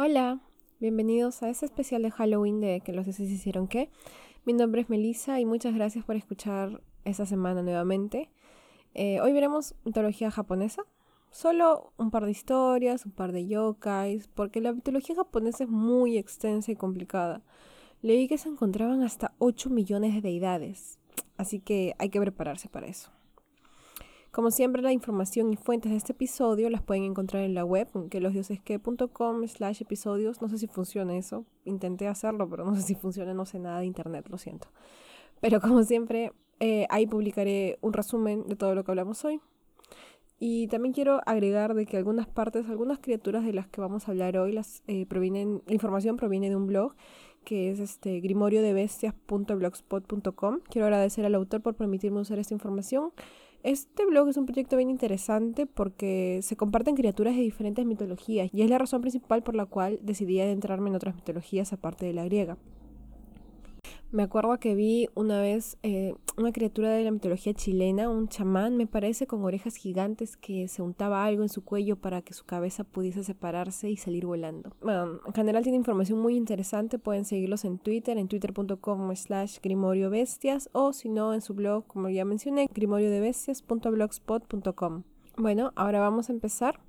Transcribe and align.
Hola, 0.00 0.38
bienvenidos 0.78 1.42
a 1.42 1.48
este 1.48 1.66
especial 1.66 2.02
de 2.02 2.12
Halloween 2.12 2.60
de 2.60 2.80
Que 2.82 2.92
los 2.92 3.04
dioses 3.04 3.28
hicieron 3.28 3.66
qué. 3.66 3.90
Mi 4.44 4.52
nombre 4.52 4.80
es 4.80 4.88
Melissa 4.88 5.40
y 5.40 5.44
muchas 5.44 5.74
gracias 5.74 6.04
por 6.04 6.14
escuchar 6.14 6.84
esta 7.04 7.26
semana 7.26 7.62
nuevamente. 7.62 8.30
Eh, 8.94 9.20
hoy 9.20 9.32
veremos 9.32 9.74
mitología 9.84 10.30
japonesa. 10.30 10.84
Solo 11.32 11.92
un 11.96 12.12
par 12.12 12.26
de 12.26 12.30
historias, 12.30 13.06
un 13.06 13.10
par 13.10 13.32
de 13.32 13.48
yokais, 13.48 14.28
porque 14.28 14.60
la 14.60 14.72
mitología 14.72 15.16
japonesa 15.16 15.64
es 15.64 15.68
muy 15.68 16.16
extensa 16.16 16.70
y 16.70 16.76
complicada. 16.76 17.42
Leí 18.00 18.28
que 18.28 18.38
se 18.38 18.48
encontraban 18.48 19.02
hasta 19.02 19.34
8 19.38 19.68
millones 19.68 20.14
de 20.14 20.20
deidades, 20.20 21.00
así 21.36 21.58
que 21.58 21.96
hay 21.98 22.10
que 22.10 22.20
prepararse 22.20 22.68
para 22.68 22.86
eso. 22.86 23.10
Como 24.38 24.52
siempre, 24.52 24.82
la 24.82 24.92
información 24.92 25.52
y 25.52 25.56
fuentes 25.56 25.90
de 25.90 25.98
este 25.98 26.12
episodio 26.12 26.70
las 26.70 26.80
pueden 26.80 27.02
encontrar 27.02 27.42
en 27.42 27.54
la 27.54 27.64
web, 27.64 27.88
que 28.08 28.20
losdiosesque.com 28.20 29.48
slash 29.48 29.82
episodios. 29.82 30.40
No 30.40 30.48
sé 30.48 30.58
si 30.58 30.68
funciona 30.68 31.16
eso. 31.16 31.44
Intenté 31.64 32.06
hacerlo, 32.06 32.48
pero 32.48 32.64
no 32.64 32.76
sé 32.76 32.82
si 32.82 32.94
funciona, 32.94 33.34
no 33.34 33.46
sé 33.46 33.58
nada 33.58 33.80
de 33.80 33.86
internet, 33.86 34.28
lo 34.28 34.38
siento. 34.38 34.68
Pero 35.40 35.60
como 35.60 35.82
siempre, 35.82 36.30
eh, 36.60 36.86
ahí 36.88 37.08
publicaré 37.08 37.78
un 37.80 37.92
resumen 37.92 38.46
de 38.46 38.54
todo 38.54 38.76
lo 38.76 38.84
que 38.84 38.92
hablamos 38.92 39.24
hoy. 39.24 39.40
Y 40.38 40.68
también 40.68 40.94
quiero 40.94 41.20
agregar 41.26 41.74
de 41.74 41.84
que 41.84 41.96
algunas 41.96 42.28
partes, 42.28 42.68
algunas 42.68 43.00
criaturas 43.00 43.44
de 43.44 43.52
las 43.52 43.66
que 43.66 43.80
vamos 43.80 44.06
a 44.06 44.12
hablar 44.12 44.38
hoy, 44.38 44.52
las 44.52 44.84
eh, 44.86 45.04
provienen, 45.06 45.64
la 45.66 45.74
información 45.74 46.16
proviene 46.16 46.48
de 46.48 46.54
un 46.54 46.68
blog 46.68 46.94
que 47.42 47.72
es 47.72 47.80
este 47.80 48.20
grimoriodebestias.blogspot.com. 48.20 50.60
Quiero 50.70 50.86
agradecer 50.86 51.24
al 51.24 51.34
autor 51.34 51.60
por 51.60 51.74
permitirme 51.74 52.20
usar 52.20 52.38
esta 52.38 52.54
información. 52.54 53.10
Este 53.64 54.06
blog 54.06 54.28
es 54.28 54.36
un 54.36 54.46
proyecto 54.46 54.76
bien 54.76 54.88
interesante 54.88 55.66
porque 55.66 56.38
se 56.42 56.56
comparten 56.56 56.94
criaturas 56.94 57.34
de 57.34 57.42
diferentes 57.42 57.84
mitologías 57.84 58.50
y 58.52 58.62
es 58.62 58.70
la 58.70 58.78
razón 58.78 59.00
principal 59.00 59.42
por 59.42 59.56
la 59.56 59.66
cual 59.66 59.98
decidí 60.00 60.40
adentrarme 60.40 60.90
en 60.90 60.94
otras 60.94 61.16
mitologías 61.16 61.72
aparte 61.72 62.06
de 62.06 62.12
la 62.12 62.24
griega. 62.24 62.56
Me 64.10 64.22
acuerdo 64.22 64.58
que 64.58 64.74
vi 64.74 65.10
una 65.14 65.42
vez 65.42 65.76
eh, 65.82 66.14
una 66.38 66.50
criatura 66.50 66.90
de 66.90 67.04
la 67.04 67.10
mitología 67.10 67.52
chilena, 67.52 68.08
un 68.08 68.28
chamán, 68.28 68.78
me 68.78 68.86
parece, 68.86 69.26
con 69.26 69.44
orejas 69.44 69.76
gigantes 69.76 70.38
que 70.38 70.66
se 70.68 70.80
untaba 70.80 71.26
algo 71.26 71.42
en 71.42 71.50
su 71.50 71.62
cuello 71.62 71.96
para 71.96 72.22
que 72.22 72.32
su 72.32 72.46
cabeza 72.46 72.84
pudiese 72.84 73.22
separarse 73.22 73.90
y 73.90 73.98
salir 73.98 74.24
volando. 74.24 74.74
Bueno, 74.80 75.20
en 75.26 75.34
general 75.34 75.62
tiene 75.62 75.76
información 75.76 76.20
muy 76.20 76.36
interesante, 76.36 76.98
pueden 76.98 77.26
seguirlos 77.26 77.66
en 77.66 77.78
Twitter, 77.78 78.16
en 78.16 78.28
twitter.com 78.28 79.14
slash 79.14 79.58
grimoriobestias 79.62 80.70
o 80.72 80.94
si 80.94 81.10
no 81.10 81.34
en 81.34 81.42
su 81.42 81.52
blog, 81.52 81.86
como 81.86 82.08
ya 82.08 82.24
mencioné, 82.24 82.66
grimoriodebestias.blogspot.com. 82.72 85.02
Bueno, 85.36 85.74
ahora 85.76 86.00
vamos 86.00 86.30
a 86.30 86.32
empezar. 86.32 86.80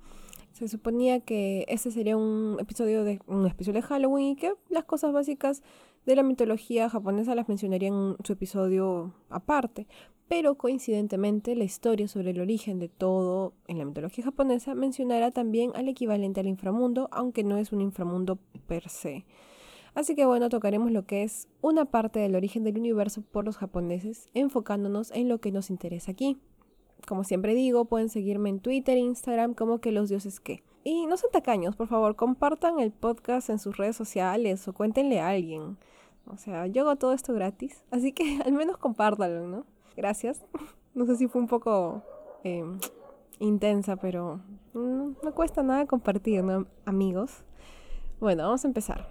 Se 0.52 0.68
suponía 0.68 1.20
que 1.20 1.66
este 1.68 1.90
sería 1.90 2.16
un 2.16 2.56
episodio 2.58 3.04
de 3.04 3.20
un 3.26 3.46
especial 3.46 3.74
de 3.74 3.82
Halloween 3.82 4.28
y 4.28 4.36
que 4.36 4.54
las 4.68 4.84
cosas 4.84 5.12
básicas 5.12 5.62
de 6.06 6.16
la 6.16 6.22
mitología 6.22 6.88
japonesa 6.88 7.34
las 7.34 7.48
mencionaría 7.48 7.88
en 7.88 8.16
su 8.24 8.32
episodio 8.32 9.14
aparte, 9.28 9.86
pero 10.28 10.54
coincidentemente 10.54 11.56
la 11.56 11.64
historia 11.64 12.06
sobre 12.06 12.30
el 12.30 12.40
origen 12.40 12.78
de 12.78 12.88
todo 12.88 13.52
en 13.66 13.78
la 13.78 13.84
mitología 13.84 14.24
japonesa 14.24 14.74
mencionará 14.74 15.32
también 15.32 15.72
al 15.74 15.88
equivalente 15.88 16.40
al 16.40 16.46
inframundo, 16.46 17.08
aunque 17.10 17.42
no 17.42 17.56
es 17.58 17.72
un 17.72 17.80
inframundo 17.80 18.38
per 18.66 18.88
se. 18.88 19.24
Así 19.94 20.14
que 20.14 20.24
bueno, 20.24 20.48
tocaremos 20.48 20.92
lo 20.92 21.04
que 21.04 21.24
es 21.24 21.48
una 21.62 21.84
parte 21.86 22.20
del 22.20 22.36
origen 22.36 22.62
del 22.62 22.78
universo 22.78 23.22
por 23.22 23.44
los 23.44 23.56
japoneses, 23.56 24.28
enfocándonos 24.34 25.10
en 25.10 25.28
lo 25.28 25.40
que 25.40 25.50
nos 25.50 25.68
interesa 25.68 26.12
aquí. 26.12 26.38
Como 27.08 27.24
siempre 27.24 27.54
digo, 27.54 27.86
pueden 27.86 28.08
seguirme 28.08 28.50
en 28.50 28.60
Twitter 28.60 28.96
e 28.96 29.00
Instagram 29.00 29.54
como 29.54 29.80
que 29.80 29.90
los 29.90 30.08
dioses 30.08 30.38
que. 30.38 30.62
Y 30.82 31.06
no 31.06 31.16
sean 31.16 31.32
tacaños, 31.32 31.76
por 31.76 31.88
favor, 31.88 32.16
compartan 32.16 32.80
el 32.80 32.90
podcast 32.90 33.50
en 33.50 33.58
sus 33.58 33.76
redes 33.76 33.96
sociales 33.96 34.66
o 34.66 34.72
cuéntenle 34.72 35.20
a 35.20 35.28
alguien. 35.28 35.76
O 36.26 36.36
sea, 36.36 36.66
yo 36.66 36.82
hago 36.82 36.96
todo 36.96 37.12
esto 37.12 37.34
gratis, 37.34 37.82
así 37.90 38.12
que 38.12 38.40
al 38.44 38.52
menos 38.52 38.78
compártanlo, 38.78 39.46
¿no? 39.46 39.66
Gracias. 39.96 40.44
No 40.92 41.06
sé 41.06 41.14
si 41.14 41.28
fue 41.28 41.40
un 41.40 41.46
poco 41.46 42.02
em, 42.42 42.80
intensa, 43.38 43.94
pero 43.94 44.40
no, 44.74 45.14
no 45.22 45.34
cuesta 45.36 45.62
nada 45.62 45.86
compartir, 45.86 46.42
¿no, 46.42 46.66
amigos? 46.84 47.44
Bueno, 48.18 48.42
vamos 48.42 48.64
a 48.64 48.66
empezar. 48.66 49.08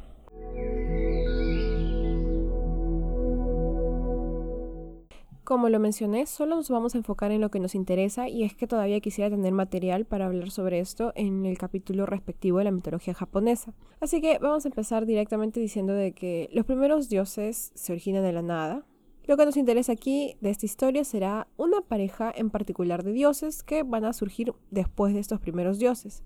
Como 5.50 5.68
lo 5.70 5.80
mencioné, 5.80 6.28
solo 6.28 6.56
nos 6.56 6.70
vamos 6.70 6.94
a 6.94 7.00
enfocar 7.00 7.32
en 7.32 7.42
lo 7.42 7.50
que 7.50 7.60
nos 7.60 7.74
interesa 7.74 8.30
y 8.30 8.44
es 8.44 8.54
que 8.54 8.68
todavía 8.68 9.00
quisiera 9.00 9.32
tener 9.32 9.52
material 9.52 10.06
para 10.06 10.28
hablar 10.28 10.52
sobre 10.52 10.78
esto 10.80 11.12
en 11.16 11.44
el 11.48 11.58
capítulo 11.58 12.06
respectivo 12.06 12.60
de 12.60 12.66
la 12.66 12.72
mitología 12.72 13.16
japonesa. 13.16 13.74
Así 14.00 14.22
que 14.22 14.38
vamos 14.38 14.66
a 14.66 14.68
empezar 14.68 15.08
directamente 15.08 15.60
diciendo 15.60 15.94
de 15.94 16.12
que 16.12 16.52
los 16.54 16.68
primeros 16.68 17.10
dioses 17.10 17.72
se 17.74 17.92
originan 17.92 18.22
de 18.22 18.32
la 18.32 18.44
nada. 18.44 18.86
Lo 19.26 19.38
que 19.38 19.46
nos 19.48 19.58
interesa 19.58 19.94
aquí 19.94 20.36
de 20.40 20.52
esta 20.52 20.68
historia 20.68 21.04
será 21.04 21.48
una 21.58 21.82
pareja 21.82 22.32
en 22.36 22.52
particular 22.52 23.02
de 23.02 23.14
dioses 23.14 23.64
que 23.64 23.82
van 23.82 24.06
a 24.06 24.14
surgir 24.14 24.54
después 24.70 25.16
de 25.16 25.20
estos 25.20 25.40
primeros 25.40 25.80
dioses. 25.80 26.22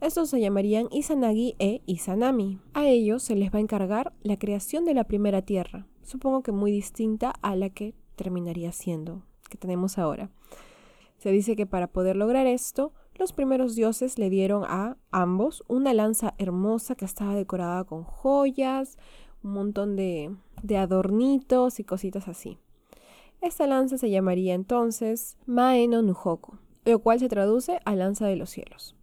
Estos 0.00 0.30
se 0.30 0.40
llamarían 0.40 0.86
Izanagi 0.92 1.56
e 1.58 1.82
Izanami. 1.86 2.60
A 2.72 2.86
ellos 2.86 3.24
se 3.24 3.34
les 3.34 3.52
va 3.52 3.58
a 3.58 3.62
encargar 3.62 4.12
la 4.22 4.38
creación 4.38 4.84
de 4.84 4.94
la 4.94 5.02
primera 5.02 5.42
tierra, 5.42 5.88
supongo 6.04 6.44
que 6.44 6.52
muy 6.52 6.70
distinta 6.70 7.34
a 7.42 7.56
la 7.56 7.70
que 7.70 7.94
terminaría 8.20 8.70
siendo 8.70 9.22
que 9.48 9.56
tenemos 9.56 9.96
ahora. 9.96 10.30
Se 11.16 11.30
dice 11.30 11.56
que 11.56 11.64
para 11.64 11.86
poder 11.86 12.16
lograr 12.16 12.46
esto, 12.46 12.92
los 13.14 13.32
primeros 13.32 13.74
dioses 13.74 14.18
le 14.18 14.28
dieron 14.28 14.64
a 14.66 14.98
ambos 15.10 15.64
una 15.68 15.94
lanza 15.94 16.34
hermosa 16.36 16.96
que 16.96 17.06
estaba 17.06 17.34
decorada 17.34 17.84
con 17.84 18.04
joyas, 18.04 18.98
un 19.42 19.52
montón 19.52 19.96
de, 19.96 20.36
adornitos 20.76 21.80
y 21.80 21.84
cositas 21.84 22.28
así. 22.28 22.58
Esta 23.40 23.66
lanza 23.66 23.96
se 23.96 24.10
llamaría 24.10 24.52
entonces 24.52 25.38
Maeno 25.46 26.02
Nujoku, 26.02 26.58
lo 26.84 26.98
cual 26.98 27.20
se 27.20 27.28
traduce 27.30 27.80
a 27.86 27.94
lanza 27.94 28.26
de 28.26 28.36
los 28.36 28.50
cielos. 28.50 28.96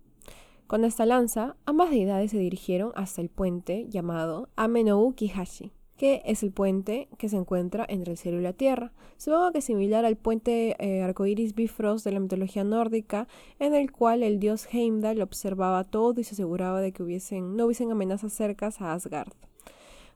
Con 0.68 0.86
esta 0.86 1.08
lanza, 1.08 1.56
ambas 1.66 1.90
deidades 1.90 2.32
se 2.32 2.38
dirigieron 2.38 2.92
hasta 2.96 3.22
el 3.22 3.30
puente 3.30 3.88
llamado 3.90 4.50
Amenou 4.56 5.14
Kihashi, 5.14 5.72
que 5.98 6.22
es 6.26 6.44
el 6.44 6.52
puente 6.52 7.10
que 7.18 7.28
se 7.28 7.36
encuentra 7.36 7.86
entre 7.90 8.12
el 8.12 8.18
cielo 8.18 8.40
y 8.40 8.44
la 8.44 8.54
tierra. 8.54 8.94
Supongo 9.18 9.52
que 9.52 9.62
similar 9.62 10.06
al 10.06 10.16
puente 10.16 10.76
eh, 10.80 11.02
arcoiris 11.02 11.56
Bifrost 11.56 12.06
de 12.06 12.12
la 12.12 12.20
mitología 12.20 12.64
nórdica, 12.64 13.28
en 13.60 13.74
el 13.74 13.92
cual 13.92 14.22
el 14.22 14.40
dios 14.40 14.68
Heimdall 14.72 15.22
observaba 15.22 15.84
todo 15.84 16.22
y 16.22 16.24
se 16.24 16.36
aseguraba 16.36 16.82
de 16.82 16.94
que 16.94 17.04
hubiesen, 17.04 17.56
no 17.56 17.66
hubiesen 17.66 17.92
amenazas 17.92 18.32
cercas 18.32 18.80
a 18.80 18.94
Asgard. 18.94 19.34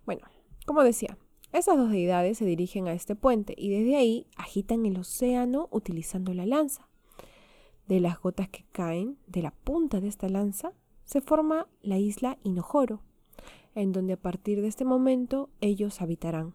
Bueno, 0.06 0.22
como 0.66 0.84
decía, 0.84 1.18
esas 1.52 1.78
dos 1.78 1.90
deidades 1.90 2.38
se 2.38 2.46
dirigen 2.46 2.88
a 2.88 2.94
este 2.94 3.16
puente 3.16 3.56
y 3.58 3.72
desde 3.72 3.96
ahí 3.96 4.28
agitan 4.38 4.86
el 4.86 4.98
océano 4.98 5.68
utilizando 5.72 6.34
la 6.34 6.46
lanza. 6.46 6.88
De 7.88 8.00
las 8.00 8.22
gotas 8.22 8.48
que 8.50 8.66
caen 8.72 9.18
de 9.28 9.42
la 9.42 9.52
punta 9.52 10.00
de 10.00 10.08
esta 10.08 10.30
lanza 10.30 10.74
se 11.04 11.20
forma 11.22 11.68
la 11.82 11.98
isla 11.98 12.38
Inojoro 12.44 13.02
en 13.76 13.92
donde 13.92 14.14
a 14.14 14.18
partir 14.18 14.62
de 14.62 14.68
este 14.68 14.86
momento 14.86 15.50
ellos 15.62 16.02
habitarán. 16.02 16.54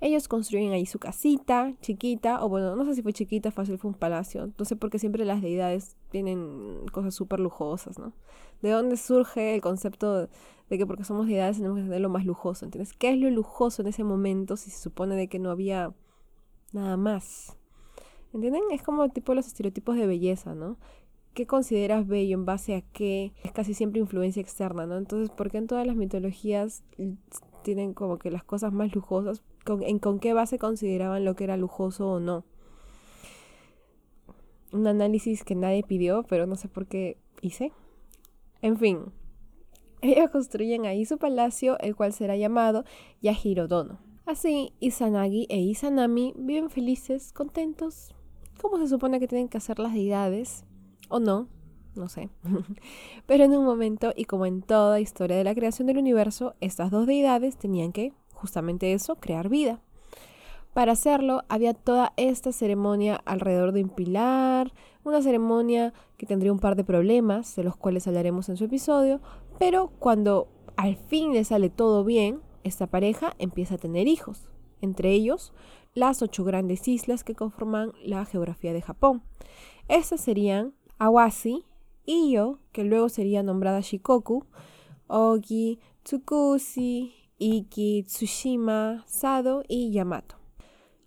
Ellos 0.00 0.28
construyen 0.28 0.72
ahí 0.72 0.84
su 0.84 0.98
casita, 0.98 1.74
chiquita, 1.80 2.44
o 2.44 2.48
bueno, 2.48 2.76
no 2.76 2.84
sé 2.84 2.94
si 2.94 3.02
fue 3.02 3.12
chiquita, 3.12 3.50
fácil 3.50 3.78
fue 3.78 3.90
un 3.90 3.96
palacio. 3.96 4.52
No 4.58 4.64
sé 4.64 4.76
por 4.76 4.90
qué 4.90 4.98
siempre 4.98 5.24
las 5.24 5.40
deidades 5.40 5.96
tienen 6.10 6.84
cosas 6.92 7.14
súper 7.14 7.40
lujosas, 7.40 7.98
¿no? 7.98 8.12
¿De 8.60 8.70
dónde 8.70 8.96
surge 8.96 9.54
el 9.54 9.60
concepto 9.60 10.28
de 10.68 10.78
que 10.78 10.86
porque 10.86 11.04
somos 11.04 11.26
deidades 11.26 11.56
tenemos 11.56 11.78
que 11.78 11.84
tener 11.84 12.00
lo 12.00 12.10
más 12.10 12.26
lujoso? 12.26 12.64
¿Entiendes? 12.64 12.92
¿Qué 12.92 13.10
es 13.10 13.18
lo 13.18 13.30
lujoso 13.30 13.82
en 13.82 13.88
ese 13.88 14.04
momento 14.04 14.56
si 14.56 14.70
se 14.70 14.78
supone 14.78 15.14
de 15.16 15.28
que 15.28 15.38
no 15.38 15.50
había 15.50 15.94
nada 16.72 16.96
más? 16.96 17.56
¿Entienden? 18.34 18.62
Es 18.72 18.82
como 18.82 19.08
tipo 19.08 19.32
los 19.32 19.46
estereotipos 19.46 19.96
de 19.96 20.06
belleza, 20.06 20.54
¿no? 20.54 20.76
Qué 21.34 21.46
consideras 21.46 22.06
bello, 22.06 22.34
en 22.34 22.44
base 22.44 22.74
a 22.74 22.80
qué, 22.80 23.32
es 23.42 23.52
casi 23.52 23.74
siempre 23.74 24.00
influencia 24.00 24.40
externa, 24.40 24.86
¿no? 24.86 24.96
Entonces, 24.96 25.30
¿por 25.30 25.50
qué 25.50 25.58
en 25.58 25.66
todas 25.66 25.86
las 25.86 25.96
mitologías 25.96 26.82
tienen 27.62 27.92
como 27.92 28.18
que 28.18 28.30
las 28.30 28.44
cosas 28.44 28.72
más 28.72 28.94
lujosas? 28.94 29.42
¿Con, 29.64 29.82
en, 29.82 29.98
¿Con 29.98 30.20
qué 30.20 30.32
base 30.32 30.58
consideraban 30.58 31.24
lo 31.24 31.34
que 31.36 31.44
era 31.44 31.56
lujoso 31.56 32.08
o 32.08 32.20
no? 32.20 32.44
Un 34.72 34.86
análisis 34.86 35.44
que 35.44 35.54
nadie 35.54 35.82
pidió, 35.82 36.24
pero 36.28 36.46
no 36.46 36.56
sé 36.56 36.68
por 36.68 36.86
qué 36.86 37.18
hice. 37.40 37.72
En 38.62 38.78
fin, 38.78 39.12
ellos 40.00 40.30
construyen 40.30 40.86
ahí 40.86 41.04
su 41.04 41.18
palacio, 41.18 41.78
el 41.80 41.96
cual 41.96 42.12
será 42.12 42.36
llamado 42.36 42.84
Yajirodono. 43.22 43.98
Así, 44.26 44.72
Izanagi 44.80 45.46
e 45.50 45.58
Izanami 45.58 46.32
viven 46.36 46.70
felices, 46.70 47.32
contentos, 47.32 48.14
como 48.60 48.78
se 48.78 48.86
supone 48.86 49.20
que 49.20 49.28
tienen 49.28 49.48
que 49.48 49.58
hacer 49.58 49.78
las 49.78 49.92
deidades, 49.92 50.64
o 51.14 51.20
no, 51.20 51.46
no 51.94 52.08
sé. 52.08 52.28
Pero 53.26 53.44
en 53.44 53.54
un 53.54 53.64
momento, 53.64 54.12
y 54.16 54.24
como 54.24 54.46
en 54.46 54.62
toda 54.62 54.98
historia 54.98 55.36
de 55.36 55.44
la 55.44 55.54
creación 55.54 55.86
del 55.86 55.98
universo, 55.98 56.54
estas 56.60 56.90
dos 56.90 57.06
deidades 57.06 57.56
tenían 57.56 57.92
que, 57.92 58.12
justamente 58.32 58.92
eso, 58.92 59.14
crear 59.16 59.48
vida. 59.48 59.80
Para 60.72 60.92
hacerlo, 60.92 61.44
había 61.48 61.72
toda 61.72 62.12
esta 62.16 62.50
ceremonia 62.50 63.20
alrededor 63.24 63.70
de 63.72 63.84
un 63.84 63.90
pilar, 63.90 64.72
Una 65.04 65.20
ceremonia 65.20 65.92
que 66.16 66.26
tendría 66.26 66.50
un 66.50 66.58
par 66.58 66.74
de 66.76 66.82
problemas, 66.82 67.54
de 67.54 67.62
los 67.62 67.76
cuales 67.76 68.08
hablaremos 68.08 68.48
en 68.48 68.56
su 68.56 68.64
episodio, 68.64 69.20
pero 69.58 69.92
cuando 69.98 70.48
al 70.76 70.96
fin 70.96 71.32
le 71.32 71.44
sale 71.44 71.68
todo 71.68 72.04
bien, 72.04 72.40
esta 72.64 72.86
pareja 72.86 73.34
empieza 73.38 73.74
a 73.74 73.78
tener 73.78 74.08
hijos, 74.08 74.48
entre 74.80 75.12
ellos 75.12 75.52
las 75.92 76.22
ocho 76.22 76.42
grandes 76.42 76.88
islas 76.88 77.22
que 77.22 77.34
conforman 77.34 77.92
la 78.02 78.24
geografía 78.24 78.72
de 78.72 78.80
Japón. 78.80 79.22
Estas 79.88 80.22
serían 80.22 80.72
Awasi, 80.98 81.64
Iyo, 82.06 82.58
que 82.72 82.84
luego 82.84 83.08
sería 83.08 83.42
nombrada 83.42 83.80
Shikoku, 83.80 84.44
Ogi, 85.06 85.78
Tsukushi, 86.02 87.14
Iki, 87.38 88.04
Tsushima, 88.04 89.04
Sado 89.06 89.62
y 89.68 89.90
Yamato. 89.90 90.36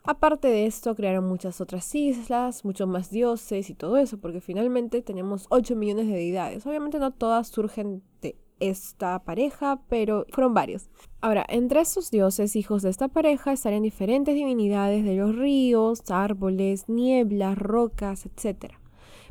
Aparte 0.03 0.47
de 0.47 0.65
esto, 0.65 0.95
crearon 0.95 1.27
muchas 1.27 1.59
otras 1.59 1.93
islas, 1.93 2.63
muchos 2.63 2.87
más 2.87 3.09
dioses 3.09 3.69
y 3.69 3.73
todo 3.73 3.97
eso, 3.97 4.17
porque 4.17 4.39
finalmente 4.39 5.01
tenemos 5.01 5.47
8 5.49 5.75
millones 5.75 6.07
de 6.07 6.13
deidades. 6.13 6.65
Obviamente 6.65 6.97
no 6.97 7.11
todas 7.11 7.49
surgen 7.49 8.01
de 8.21 8.37
esta 8.59 9.19
pareja, 9.25 9.81
pero 9.89 10.25
fueron 10.29 10.53
varios. 10.53 10.89
Ahora, 11.19 11.45
entre 11.49 11.81
estos 11.81 12.09
dioses, 12.09 12.55
hijos 12.55 12.83
de 12.83 12.89
esta 12.89 13.09
pareja, 13.09 13.51
estarían 13.51 13.83
diferentes 13.83 14.33
divinidades 14.33 15.03
de 15.03 15.15
los 15.15 15.35
ríos, 15.35 16.01
árboles, 16.09 16.87
nieblas, 16.87 17.57
rocas, 17.57 18.25
etc. 18.25 18.75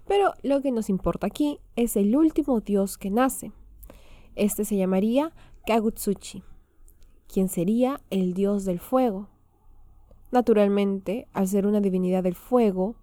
Pero 0.06 0.34
lo 0.42 0.62
que 0.62 0.70
nos 0.70 0.88
importa 0.88 1.26
aquí 1.26 1.58
es 1.74 1.96
el 1.96 2.16
último 2.16 2.60
dios 2.60 2.96
que 2.96 3.10
nace. 3.10 3.52
Este 4.34 4.64
se 4.64 4.76
llamaría 4.76 5.32
Kagutsuchi, 5.66 6.42
quien 7.26 7.48
sería 7.48 8.00
el 8.10 8.34
dios 8.34 8.64
del 8.64 8.78
fuego. 8.78 9.28
Naturalmente, 10.30 11.26
al 11.32 11.48
ser 11.48 11.66
una 11.66 11.80
divinidad 11.80 12.22
del 12.22 12.34
fuego, 12.34 12.96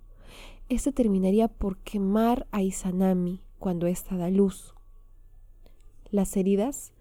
este 0.69 0.91
terminaría 0.91 1.47
por 1.47 1.77
quemar 1.79 2.47
a 2.51 2.61
Izanami 2.61 3.41
cuando 3.59 3.87
ésta 3.87 4.15
da 4.15 4.29
luz. 4.29 4.73
Las 6.09 6.37
heridas 6.37 6.93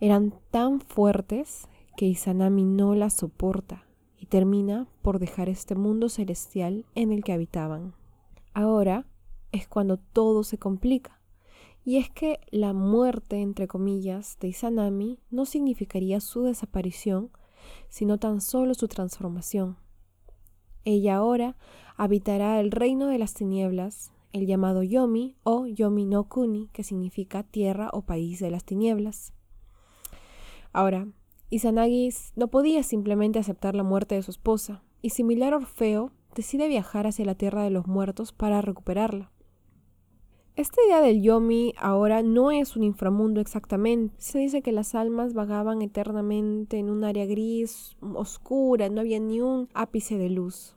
eran 0.00 0.34
tan 0.50 0.80
fuertes 0.80 1.68
que 1.96 2.06
Izanami 2.06 2.64
no 2.64 2.94
las 2.94 3.14
soporta 3.14 3.84
y 4.18 4.26
termina 4.26 4.88
por 5.02 5.18
dejar 5.18 5.48
este 5.48 5.74
mundo 5.74 6.08
celestial 6.08 6.86
en 6.94 7.12
el 7.12 7.22
que 7.22 7.32
habitaban. 7.32 7.94
Ahora 8.52 9.06
es 9.54 9.68
cuando 9.68 9.96
todo 9.96 10.44
se 10.44 10.58
complica. 10.58 11.20
Y 11.84 11.98
es 11.98 12.10
que 12.10 12.40
la 12.50 12.72
muerte, 12.72 13.40
entre 13.40 13.68
comillas, 13.68 14.38
de 14.40 14.48
Izanami 14.48 15.20
no 15.30 15.44
significaría 15.44 16.20
su 16.20 16.42
desaparición, 16.42 17.30
sino 17.88 18.18
tan 18.18 18.40
solo 18.40 18.74
su 18.74 18.88
transformación. 18.88 19.76
Ella 20.84 21.16
ahora 21.16 21.56
habitará 21.96 22.60
el 22.60 22.70
reino 22.70 23.06
de 23.06 23.18
las 23.18 23.34
tinieblas 23.34 24.10
el 24.34 24.46
llamado 24.46 24.82
Yomi 24.82 25.36
o 25.44 25.66
Yomi 25.66 26.06
no 26.06 26.28
Kuni, 26.28 26.68
que 26.72 26.82
significa 26.82 27.44
tierra 27.44 27.88
o 27.92 28.02
país 28.02 28.40
de 28.40 28.50
las 28.50 28.64
tinieblas. 28.64 29.32
Ahora, 30.72 31.06
Izanagi 31.50 32.10
no 32.34 32.48
podía 32.48 32.82
simplemente 32.82 33.38
aceptar 33.38 33.76
la 33.76 33.84
muerte 33.84 34.16
de 34.16 34.22
su 34.24 34.32
esposa, 34.32 34.82
y 35.02 35.10
similar 35.10 35.52
a 35.52 35.58
Orfeo, 35.58 36.10
decide 36.34 36.66
viajar 36.66 37.06
hacia 37.06 37.24
la 37.24 37.36
tierra 37.36 37.62
de 37.62 37.70
los 37.70 37.86
muertos 37.86 38.32
para 38.32 38.60
recuperarla. 38.60 39.30
Esta 40.56 40.80
idea 40.86 41.00
del 41.00 41.20
Yomi 41.20 41.74
ahora 41.76 42.22
no 42.22 42.52
es 42.52 42.76
un 42.76 42.84
inframundo 42.84 43.40
exactamente. 43.40 44.14
Se 44.18 44.38
dice 44.38 44.62
que 44.62 44.70
las 44.70 44.94
almas 44.94 45.34
vagaban 45.34 45.82
eternamente 45.82 46.78
en 46.78 46.90
un 46.90 47.02
área 47.02 47.26
gris, 47.26 47.96
oscura, 48.00 48.88
no 48.88 49.00
había 49.00 49.18
ni 49.18 49.40
un 49.40 49.68
ápice 49.74 50.16
de 50.16 50.30
luz. 50.30 50.76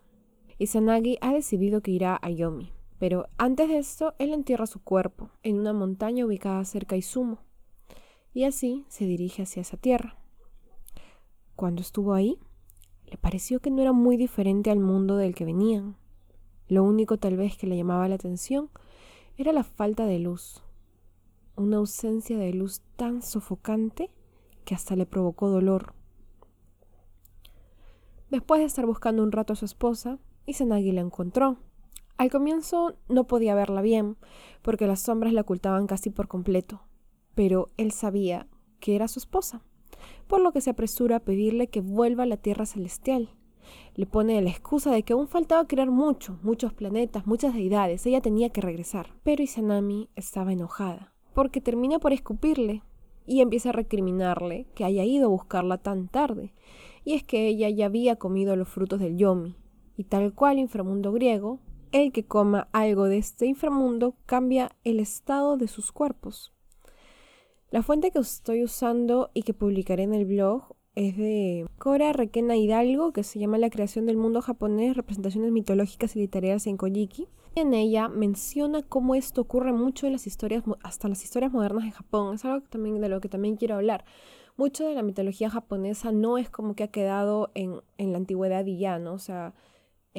Izanagi 0.57 1.19
ha 1.21 1.31
decidido 1.31 1.81
que 1.81 1.91
irá 1.91 2.17
a 2.19 2.31
Yomi. 2.31 2.73
Pero 2.97 3.27
antes 3.37 3.69
de 3.69 3.77
esto, 3.77 4.15
él 4.17 4.33
entierra 4.33 4.65
su 4.65 4.81
cuerpo 4.81 5.29
en 5.43 5.59
una 5.59 5.73
montaña 5.73 6.25
ubicada 6.25 6.65
cerca 6.65 6.95
de 6.95 6.99
Izumo, 6.99 7.37
y 8.33 8.45
así 8.45 8.85
se 8.87 9.05
dirige 9.05 9.43
hacia 9.43 9.61
esa 9.61 9.77
tierra. 9.77 10.17
Cuando 11.55 11.81
estuvo 11.81 12.15
ahí, 12.15 12.39
le 13.05 13.17
pareció 13.17 13.59
que 13.59 13.69
no 13.69 13.83
era 13.83 13.93
muy 13.93 14.17
diferente 14.17 14.71
al 14.71 14.79
mundo 14.79 15.17
del 15.17 15.35
que 15.35 15.45
venían. 15.45 15.95
Lo 16.67 16.83
único 16.83 17.17
tal 17.17 17.37
vez 17.37 17.55
que 17.55 17.67
le 17.67 17.77
llamaba 17.77 18.07
la 18.07 18.15
atención 18.15 18.71
era 19.37 19.53
la 19.53 19.63
falta 19.63 20.05
de 20.05 20.19
luz, 20.19 20.63
una 21.55 21.77
ausencia 21.77 22.37
de 22.37 22.53
luz 22.53 22.81
tan 22.95 23.21
sofocante 23.21 24.11
que 24.65 24.75
hasta 24.75 24.95
le 24.95 25.05
provocó 25.05 25.49
dolor. 25.49 25.93
Después 28.29 28.59
de 28.59 28.65
estar 28.65 28.85
buscando 28.85 29.23
un 29.23 29.31
rato 29.31 29.53
a 29.53 29.55
su 29.55 29.65
esposa, 29.65 30.19
Izanagi 30.45 30.91
la 30.91 31.01
encontró 31.01 31.57
al 32.17 32.31
comienzo 32.31 32.95
no 33.09 33.27
podía 33.27 33.53
verla 33.53 33.81
bien, 33.81 34.17
porque 34.63 34.87
las 34.87 35.01
sombras 35.01 35.33
la 35.33 35.41
ocultaban 35.41 35.85
casi 35.85 36.09
por 36.09 36.27
completo, 36.27 36.81
pero 37.35 37.69
él 37.77 37.91
sabía 37.91 38.47
que 38.79 38.95
era 38.95 39.07
su 39.07 39.19
esposa, 39.19 39.61
por 40.27 40.41
lo 40.41 40.51
que 40.51 40.61
se 40.61 40.71
apresura 40.71 41.17
a 41.17 41.19
pedirle 41.19 41.67
que 41.67 41.81
vuelva 41.81 42.23
a 42.23 42.27
la 42.27 42.37
Tierra 42.37 42.65
Celestial. 42.65 43.29
Le 43.95 44.05
pone 44.05 44.41
la 44.41 44.49
excusa 44.49 44.91
de 44.91 45.03
que 45.03 45.13
aún 45.13 45.27
faltaba 45.27 45.67
crear 45.67 45.89
mucho, 45.89 46.39
muchos 46.43 46.73
planetas, 46.73 47.25
muchas 47.25 47.53
deidades, 47.53 48.05
ella 48.05 48.21
tenía 48.21 48.49
que 48.49 48.61
regresar. 48.61 49.13
Pero 49.23 49.43
Izanami 49.43 50.09
estaba 50.15 50.53
enojada, 50.53 51.13
porque 51.33 51.61
termina 51.61 51.99
por 51.99 52.13
escupirle 52.13 52.83
y 53.25 53.41
empieza 53.41 53.69
a 53.69 53.73
recriminarle 53.73 54.67
que 54.73 54.85
haya 54.85 55.03
ido 55.03 55.25
a 55.25 55.29
buscarla 55.29 55.77
tan 55.77 56.07
tarde. 56.07 56.53
Y 57.03 57.13
es 57.13 57.23
que 57.23 57.47
ella 57.47 57.69
ya 57.69 57.85
había 57.85 58.15
comido 58.15 58.55
los 58.55 58.69
frutos 58.69 58.99
del 58.99 59.17
Yomi, 59.17 59.55
y 59.97 60.03
tal 60.05 60.33
cual 60.33 60.59
inframundo 60.59 61.11
griego, 61.11 61.59
el 61.91 62.11
que 62.11 62.25
coma 62.25 62.67
algo 62.71 63.05
de 63.05 63.17
este 63.17 63.45
inframundo 63.45 64.15
cambia 64.25 64.71
el 64.83 64.99
estado 64.99 65.57
de 65.57 65.67
sus 65.67 65.91
cuerpos. 65.91 66.53
La 67.69 67.83
fuente 67.83 68.11
que 68.11 68.19
estoy 68.19 68.63
usando 68.63 69.29
y 69.33 69.43
que 69.43 69.53
publicaré 69.53 70.03
en 70.03 70.13
el 70.13 70.25
blog 70.25 70.75
es 70.97 71.15
de 71.15 71.65
Cora 71.77 72.11
Requena 72.13 72.55
Hidalgo, 72.55 73.13
que 73.13 73.23
se 73.23 73.39
llama 73.39 73.57
La 73.57 73.69
creación 73.69 74.05
del 74.05 74.17
mundo 74.17 74.41
japonés, 74.41 74.97
representaciones 74.97 75.51
mitológicas 75.51 76.15
y 76.15 76.19
literarias 76.19 76.67
en 76.67 76.77
Kojiki. 76.77 77.27
En 77.55 77.73
ella 77.73 78.07
menciona 78.07 78.83
cómo 78.83 79.15
esto 79.15 79.41
ocurre 79.41 79.73
mucho 79.73 80.05
en 80.07 80.13
las 80.13 80.27
historias, 80.27 80.63
hasta 80.83 81.07
las 81.07 81.23
historias 81.23 81.51
modernas 81.51 81.85
de 81.85 81.91
Japón. 81.91 82.35
Es 82.35 82.45
algo 82.45 82.67
también 82.67 82.99
de 82.99 83.09
lo 83.09 83.21
que 83.21 83.29
también 83.29 83.55
quiero 83.55 83.75
hablar. 83.75 84.05
Mucho 84.57 84.87
de 84.87 84.95
la 84.95 85.03
mitología 85.03 85.49
japonesa 85.49 86.11
no 86.11 86.37
es 86.37 86.49
como 86.49 86.75
que 86.75 86.83
ha 86.83 86.87
quedado 86.87 87.51
en, 87.53 87.81
en 87.97 88.11
la 88.11 88.17
antigüedad 88.17 88.65
y 88.65 88.79
ya, 88.79 88.99
¿no? 88.99 89.13
O 89.13 89.19
sea, 89.19 89.53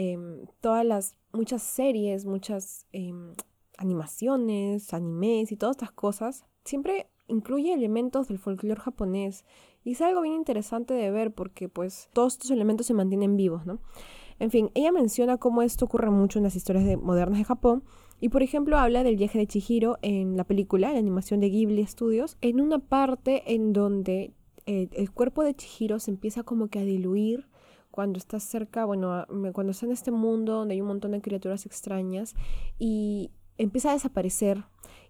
Em, 0.01 0.47
todas 0.61 0.87
las, 0.87 1.17
muchas 1.33 1.61
series, 1.61 2.25
muchas 2.25 2.87
em, 2.93 3.33
animaciones, 3.79 4.95
animes 4.95 5.51
y 5.51 5.57
todas 5.57 5.75
estas 5.75 5.91
cosas, 5.91 6.45
siempre 6.65 7.11
incluye 7.27 7.75
elementos 7.75 8.29
del 8.29 8.39
folclore 8.39 8.81
japonés. 8.81 9.45
Y 9.89 9.93
es 9.93 10.03
algo 10.03 10.21
bien 10.21 10.35
interesante 10.35 10.93
de 10.93 11.11
ver 11.11 11.33
porque 11.33 11.71
pues 11.71 12.11
todos 12.13 12.35
estos 12.35 12.51
elementos 12.51 12.87
se 12.87 12.93
mantienen 12.93 13.39
vivos, 13.39 13.65
¿no? 13.65 13.81
En 14.39 14.51
fin, 14.51 14.71
ella 14.75 14.93
menciona 14.93 15.39
cómo 15.39 15.63
esto 15.63 15.87
ocurre 15.87 16.11
mucho 16.11 16.39
en 16.39 16.43
las 16.43 16.57
historias 16.57 16.85
de, 16.85 16.99
modernas 16.99 17.39
de 17.39 17.47
Japón. 17.47 17.83
Y 18.21 18.29
por 18.29 18.43
ejemplo 18.43 18.77
habla 18.77 19.03
del 19.03 19.17
viaje 19.17 19.39
de 19.39 19.47
Chihiro 19.47 19.97
en 20.03 20.37
la 20.37 20.45
película, 20.45 20.93
la 20.93 20.99
animación 20.99 21.41
de 21.41 21.49
Ghibli 21.49 21.87
Studios, 21.87 22.37
en 22.43 22.61
una 22.61 22.81
parte 22.81 23.55
en 23.55 23.73
donde 23.73 24.35
eh, 24.67 24.91
el 24.93 25.11
cuerpo 25.11 25.43
de 25.43 25.55
Chihiro 25.55 25.99
se 26.01 26.11
empieza 26.11 26.43
como 26.43 26.69
que 26.69 26.81
a 26.81 26.85
diluir 26.85 27.49
cuando 27.91 28.19
estás 28.19 28.43
cerca, 28.43 28.85
bueno, 28.85 29.25
cuando 29.55 29.71
está 29.71 29.87
en 29.87 29.93
este 29.93 30.11
mundo 30.11 30.53
donde 30.53 30.75
hay 30.75 30.83
un 30.83 30.89
montón 30.89 31.13
de 31.13 31.23
criaturas 31.23 31.65
extrañas 31.65 32.35
y 32.79 33.31
empieza 33.57 33.89
a 33.89 33.95
desaparecer 33.95 34.65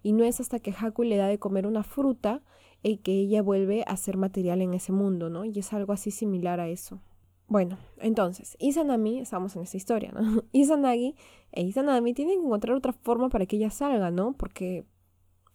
y 0.05 0.13
no 0.13 0.23
es 0.23 0.39
hasta 0.39 0.61
que 0.61 0.71
Haku 0.71 1.03
le 1.03 1.17
da 1.17 1.27
de 1.27 1.41
comer 1.41 1.67
una 1.67 1.83
fruta 1.83 2.45
y 2.83 2.99
que 2.99 3.13
ella 3.13 3.43
vuelve 3.43 3.85
a 3.87 3.97
ser 3.97 4.17
material 4.17 4.63
en 4.63 4.75
ese 4.75 4.93
mundo, 4.93 5.31
¿no? 5.31 5.45
Y 5.45 5.59
es 5.59 5.73
algo 5.73 5.93
así 5.93 6.11
similar 6.11 6.61
a 6.61 6.69
eso. 6.69 7.01
Bueno, 7.49 7.79
entonces, 7.99 8.57
Izanami, 8.61 9.21
estamos 9.21 9.57
en 9.57 9.63
esta 9.63 9.77
historia, 9.77 10.13
¿no? 10.13 10.43
Izanagi 10.53 11.17
e 11.53 11.63
Izanami 11.63 12.13
tienen 12.13 12.41
que 12.41 12.47
encontrar 12.47 12.77
otra 12.77 12.93
forma 12.93 13.31
para 13.31 13.47
que 13.47 13.57
ella 13.57 13.71
salga, 13.71 14.11
¿no? 14.11 14.35
Porque 14.35 14.85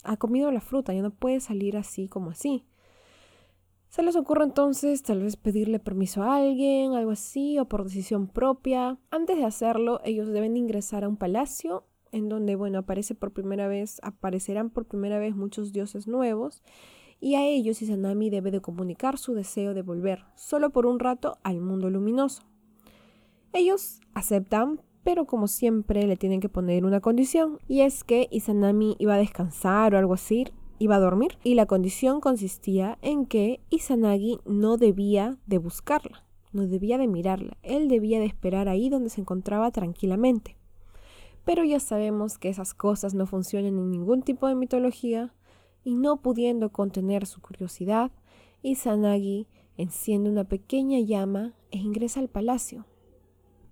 ha 0.04 0.18
comido 0.18 0.52
la 0.52 0.60
fruta, 0.60 0.94
ya 0.94 1.02
no 1.02 1.12
puede 1.12 1.40
salir 1.40 1.78
así 1.78 2.08
como 2.08 2.32
así. 2.32 2.66
Se 3.90 4.02
les 4.02 4.16
ocurre 4.16 4.44
entonces 4.44 5.04
tal 5.04 5.22
vez 5.22 5.36
pedirle 5.36 5.78
permiso 5.78 6.24
a 6.24 6.38
alguien, 6.38 6.94
algo 6.94 7.12
así, 7.12 7.60
o 7.60 7.66
por 7.66 7.84
decisión 7.84 8.28
propia. 8.28 8.98
Antes 9.12 9.38
de 9.38 9.46
hacerlo, 9.46 10.02
ellos 10.04 10.30
deben 10.30 10.58
ingresar 10.58 11.04
a 11.04 11.08
un 11.08 11.16
palacio 11.16 11.86
en 12.12 12.28
donde, 12.28 12.56
bueno, 12.56 12.80
aparece 12.80 13.14
por 13.14 13.34
primera 13.34 13.68
vez, 13.68 14.00
aparecerán 14.02 14.72
por 14.72 14.88
primera 14.88 15.20
vez 15.20 15.36
muchos 15.36 15.74
dioses 15.74 16.08
nuevos, 16.08 16.64
y 17.24 17.36
a 17.36 17.46
ellos 17.46 17.82
Izanami 17.82 18.30
debe 18.30 18.52
de 18.52 18.60
comunicar 18.60 19.18
su 19.18 19.34
deseo 19.34 19.74
de 19.74 19.82
volver, 19.82 20.26
solo 20.36 20.72
por 20.72 20.86
un 20.86 21.00
rato, 21.00 21.38
al 21.42 21.62
mundo 21.62 21.90
luminoso. 21.90 22.44
Ellos 23.54 24.02
aceptan, 24.14 24.82
pero 25.06 25.26
como 25.26 25.48
siempre 25.48 26.06
le 26.06 26.18
tienen 26.18 26.42
que 26.42 26.50
poner 26.50 26.84
una 26.84 27.00
condición, 27.00 27.60
y 27.66 27.80
es 27.80 28.04
que 28.04 28.28
Izanami 28.30 28.98
iba 29.00 29.14
a 29.14 29.20
descansar 29.20 29.96
o 29.96 29.98
algo 29.98 30.16
así, 30.16 30.48
iba 30.80 30.98
a 30.98 31.00
dormir 31.00 31.38
y 31.46 31.54
la 31.54 31.66
condición 31.66 32.20
consistía 32.20 32.98
en 33.02 33.26
que 33.26 33.62
Izanagi 33.70 34.40
no 34.46 34.76
debía 34.76 35.38
de 35.46 35.60
buscarla, 35.60 36.26
no 36.52 36.68
debía 36.68 36.98
de 36.98 37.08
mirarla, 37.08 37.56
él 37.64 37.88
debía 37.88 38.20
de 38.20 38.26
esperar 38.26 38.68
ahí 38.68 38.90
donde 38.90 39.10
se 39.10 39.22
encontraba 39.22 39.72
tranquilamente. 39.72 40.58
Pero 41.46 41.64
ya 41.64 41.80
sabemos 41.80 42.38
que 42.38 42.50
esas 42.50 42.74
cosas 42.74 43.14
no 43.14 43.28
funcionan 43.28 43.78
en 43.78 43.92
ningún 43.92 44.24
tipo 44.24 44.50
de 44.50 44.56
mitología, 44.56 45.34
y 45.84 45.96
no 45.96 46.18
pudiendo 46.18 46.72
contener 46.72 47.26
su 47.26 47.42
curiosidad, 47.42 48.12
Izanagi 48.62 49.48
enciende 49.78 50.30
una 50.30 50.44
pequeña 50.44 51.00
llama 51.00 51.54
e 51.72 51.78
ingresa 51.78 52.20
al 52.20 52.30
palacio. 52.30 52.86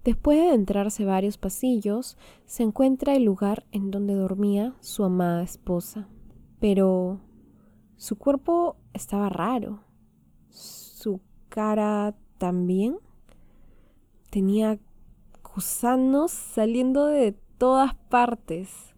Después 0.03 0.39
de 0.39 0.49
adentrarse 0.49 1.05
varios 1.05 1.37
pasillos, 1.37 2.17
se 2.45 2.63
encuentra 2.63 3.15
el 3.15 3.23
lugar 3.23 3.65
en 3.71 3.91
donde 3.91 4.15
dormía 4.15 4.75
su 4.79 5.03
amada 5.03 5.43
esposa. 5.43 6.07
Pero 6.59 7.19
su 7.97 8.17
cuerpo 8.17 8.77
estaba 8.93 9.29
raro. 9.29 9.83
Su 10.49 11.21
cara 11.49 12.15
también. 12.39 12.97
Tenía 14.31 14.79
gusanos 15.53 16.31
saliendo 16.31 17.05
de 17.05 17.33
todas 17.59 17.93
partes. 17.93 18.90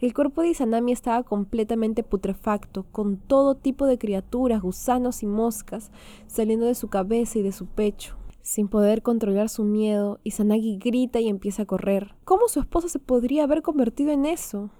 El 0.00 0.14
cuerpo 0.14 0.42
de 0.42 0.50
Izanami 0.50 0.92
estaba 0.92 1.24
completamente 1.24 2.04
putrefacto, 2.04 2.84
con 2.92 3.16
todo 3.16 3.56
tipo 3.56 3.84
de 3.84 3.98
criaturas, 3.98 4.62
gusanos 4.62 5.24
y 5.24 5.26
moscas 5.26 5.90
saliendo 6.28 6.66
de 6.66 6.76
su 6.76 6.86
cabeza 6.88 7.40
y 7.40 7.42
de 7.42 7.50
su 7.50 7.66
pecho. 7.66 8.16
Sin 8.40 8.68
poder 8.68 9.02
controlar 9.02 9.48
su 9.48 9.64
miedo, 9.64 10.20
Izanagi 10.22 10.78
grita 10.78 11.18
y 11.18 11.28
empieza 11.28 11.62
a 11.62 11.66
correr. 11.66 12.14
¿Cómo 12.24 12.46
su 12.46 12.60
esposa 12.60 12.88
se 12.88 13.00
podría 13.00 13.42
haber 13.42 13.62
convertido 13.62 14.12
en 14.12 14.24
eso? 14.24 14.70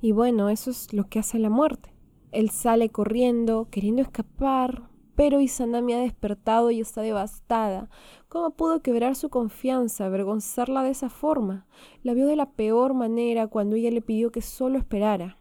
Y 0.00 0.12
bueno, 0.12 0.48
eso 0.48 0.70
es 0.70 0.92
lo 0.92 1.08
que 1.08 1.18
hace 1.18 1.40
la 1.40 1.50
muerte. 1.50 1.92
Él 2.30 2.50
sale 2.50 2.90
corriendo, 2.90 3.66
queriendo 3.72 4.02
escapar, 4.02 4.89
pero 5.20 5.38
Izanami 5.42 5.92
ha 5.92 5.98
despertado 5.98 6.70
y 6.70 6.80
está 6.80 7.02
devastada. 7.02 7.90
¿Cómo 8.30 8.52
pudo 8.52 8.80
quebrar 8.80 9.14
su 9.16 9.28
confianza, 9.28 10.06
avergonzarla 10.06 10.82
de 10.82 10.92
esa 10.92 11.10
forma? 11.10 11.66
La 12.02 12.14
vio 12.14 12.26
de 12.26 12.36
la 12.36 12.52
peor 12.52 12.94
manera 12.94 13.46
cuando 13.46 13.76
ella 13.76 13.90
le 13.90 14.00
pidió 14.00 14.32
que 14.32 14.40
solo 14.40 14.78
esperara. 14.78 15.36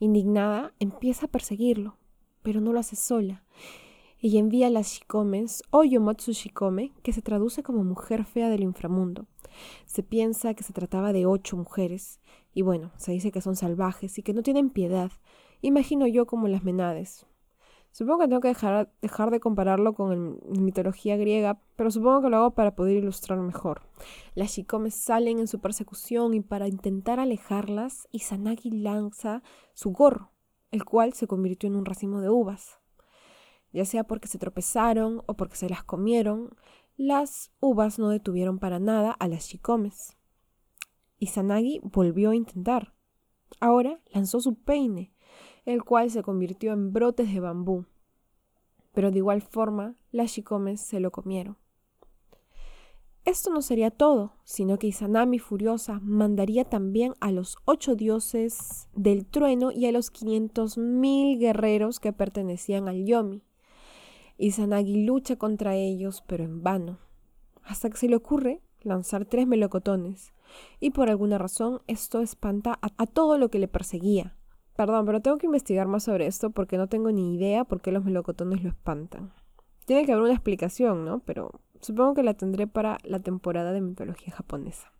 Indignada, 0.00 0.74
empieza 0.80 1.24
a 1.24 1.30
perseguirlo, 1.30 1.96
pero 2.42 2.60
no 2.60 2.74
lo 2.74 2.80
hace 2.80 2.94
sola. 2.94 3.46
Ella 4.20 4.38
envía 4.38 4.66
a 4.66 4.70
las 4.70 4.88
Shikomes, 4.88 5.62
o 5.70 5.82
Shikome, 5.82 6.92
que 7.02 7.14
se 7.14 7.22
traduce 7.22 7.62
como 7.62 7.84
mujer 7.84 8.26
fea 8.26 8.50
del 8.50 8.64
inframundo. 8.64 9.24
Se 9.86 10.02
piensa 10.02 10.52
que 10.52 10.62
se 10.62 10.74
trataba 10.74 11.14
de 11.14 11.24
ocho 11.24 11.56
mujeres, 11.56 12.20
y 12.52 12.60
bueno, 12.60 12.92
se 12.98 13.12
dice 13.12 13.32
que 13.32 13.40
son 13.40 13.56
salvajes 13.56 14.18
y 14.18 14.22
que 14.22 14.34
no 14.34 14.42
tienen 14.42 14.68
piedad. 14.68 15.10
Imagino 15.62 16.06
yo 16.06 16.26
como 16.26 16.48
las 16.48 16.64
menades. 16.64 17.24
Supongo 17.94 18.18
que 18.18 18.28
tengo 18.28 18.40
que 18.40 18.48
dejar, 18.48 18.92
dejar 19.00 19.30
de 19.30 19.38
compararlo 19.38 19.94
con 19.94 20.40
la 20.42 20.60
mitología 20.60 21.16
griega, 21.16 21.60
pero 21.76 21.92
supongo 21.92 22.22
que 22.22 22.28
lo 22.28 22.38
hago 22.38 22.50
para 22.50 22.74
poder 22.74 22.96
ilustrar 22.96 23.38
mejor. 23.38 23.82
Las 24.34 24.50
Shikomes 24.50 24.96
salen 24.96 25.38
en 25.38 25.46
su 25.46 25.60
persecución 25.60 26.34
y 26.34 26.40
para 26.40 26.66
intentar 26.66 27.20
alejarlas, 27.20 28.08
Izanagi 28.10 28.70
lanza 28.72 29.44
su 29.74 29.92
gorro, 29.92 30.32
el 30.72 30.84
cual 30.84 31.12
se 31.12 31.28
convirtió 31.28 31.68
en 31.68 31.76
un 31.76 31.84
racimo 31.84 32.20
de 32.20 32.30
uvas 32.30 32.80
ya 33.74 33.84
sea 33.84 34.04
porque 34.04 34.28
se 34.28 34.38
tropezaron 34.38 35.22
o 35.26 35.34
porque 35.34 35.56
se 35.56 35.68
las 35.68 35.82
comieron, 35.82 36.56
las 36.96 37.50
uvas 37.58 37.98
no 37.98 38.08
detuvieron 38.08 38.60
para 38.60 38.78
nada 38.78 39.10
a 39.10 39.26
las 39.26 39.48
Shikomes. 39.48 40.16
Izanagi 41.18 41.80
volvió 41.82 42.30
a 42.30 42.36
intentar. 42.36 42.94
Ahora 43.58 44.00
lanzó 44.12 44.40
su 44.40 44.54
peine, 44.54 45.12
el 45.64 45.84
cual 45.84 46.10
se 46.10 46.22
convirtió 46.22 46.72
en 46.72 46.92
brotes 46.92 47.32
de 47.32 47.40
bambú. 47.40 47.86
Pero 48.92 49.10
de 49.10 49.18
igual 49.18 49.42
forma, 49.42 49.94
las 50.12 50.30
Shikomes 50.30 50.80
se 50.80 51.00
lo 51.00 51.10
comieron. 51.10 51.56
Esto 53.24 53.50
no 53.50 53.62
sería 53.62 53.90
todo, 53.90 54.34
sino 54.44 54.78
que 54.78 54.88
Izanami 54.88 55.38
furiosa 55.38 55.98
mandaría 56.02 56.64
también 56.64 57.14
a 57.20 57.32
los 57.32 57.56
ocho 57.64 57.94
dioses 57.94 58.88
del 58.94 59.24
trueno 59.24 59.72
y 59.72 59.86
a 59.86 59.92
los 59.92 60.10
quinientos 60.10 60.76
mil 60.76 61.38
guerreros 61.38 62.00
que 62.00 62.12
pertenecían 62.12 62.86
al 62.86 63.06
Yomi. 63.06 63.42
Izanagi 64.36 65.04
lucha 65.06 65.36
contra 65.36 65.74
ellos, 65.74 66.22
pero 66.26 66.44
en 66.44 66.62
vano, 66.62 66.98
hasta 67.62 67.88
que 67.88 67.96
se 67.96 68.08
le 68.08 68.16
ocurre 68.16 68.60
lanzar 68.82 69.24
tres 69.24 69.46
melocotones, 69.46 70.34
y 70.78 70.90
por 70.90 71.08
alguna 71.08 71.38
razón 71.38 71.80
esto 71.86 72.20
espanta 72.20 72.78
a, 72.82 73.06
todo 73.06 73.38
lo 73.38 73.48
que 73.48 73.58
le 73.58 73.68
perseguía. 73.68 74.36
Perdón, 74.76 75.06
pero 75.06 75.20
tengo 75.20 75.38
que 75.38 75.46
investigar 75.46 75.86
más 75.86 76.04
sobre 76.04 76.26
esto 76.26 76.50
porque 76.50 76.76
no 76.78 76.88
tengo 76.88 77.12
ni 77.12 77.34
idea 77.34 77.64
por 77.64 77.80
qué 77.80 77.92
los 77.92 78.04
melocotones 78.04 78.62
lo 78.62 78.70
espantan. 78.70 79.32
Tiene 79.86 80.04
que 80.04 80.12
haber 80.12 80.24
una 80.24 80.32
explicación, 80.32 81.04
¿no? 81.04 81.20
Pero 81.20 81.60
supongo 81.80 82.14
que 82.14 82.22
la 82.22 82.34
tendré 82.34 82.66
para 82.66 82.98
la 83.04 83.20
temporada 83.20 83.72
de 83.72 83.80
mitología 83.80 84.34
japonesa. 84.34 84.92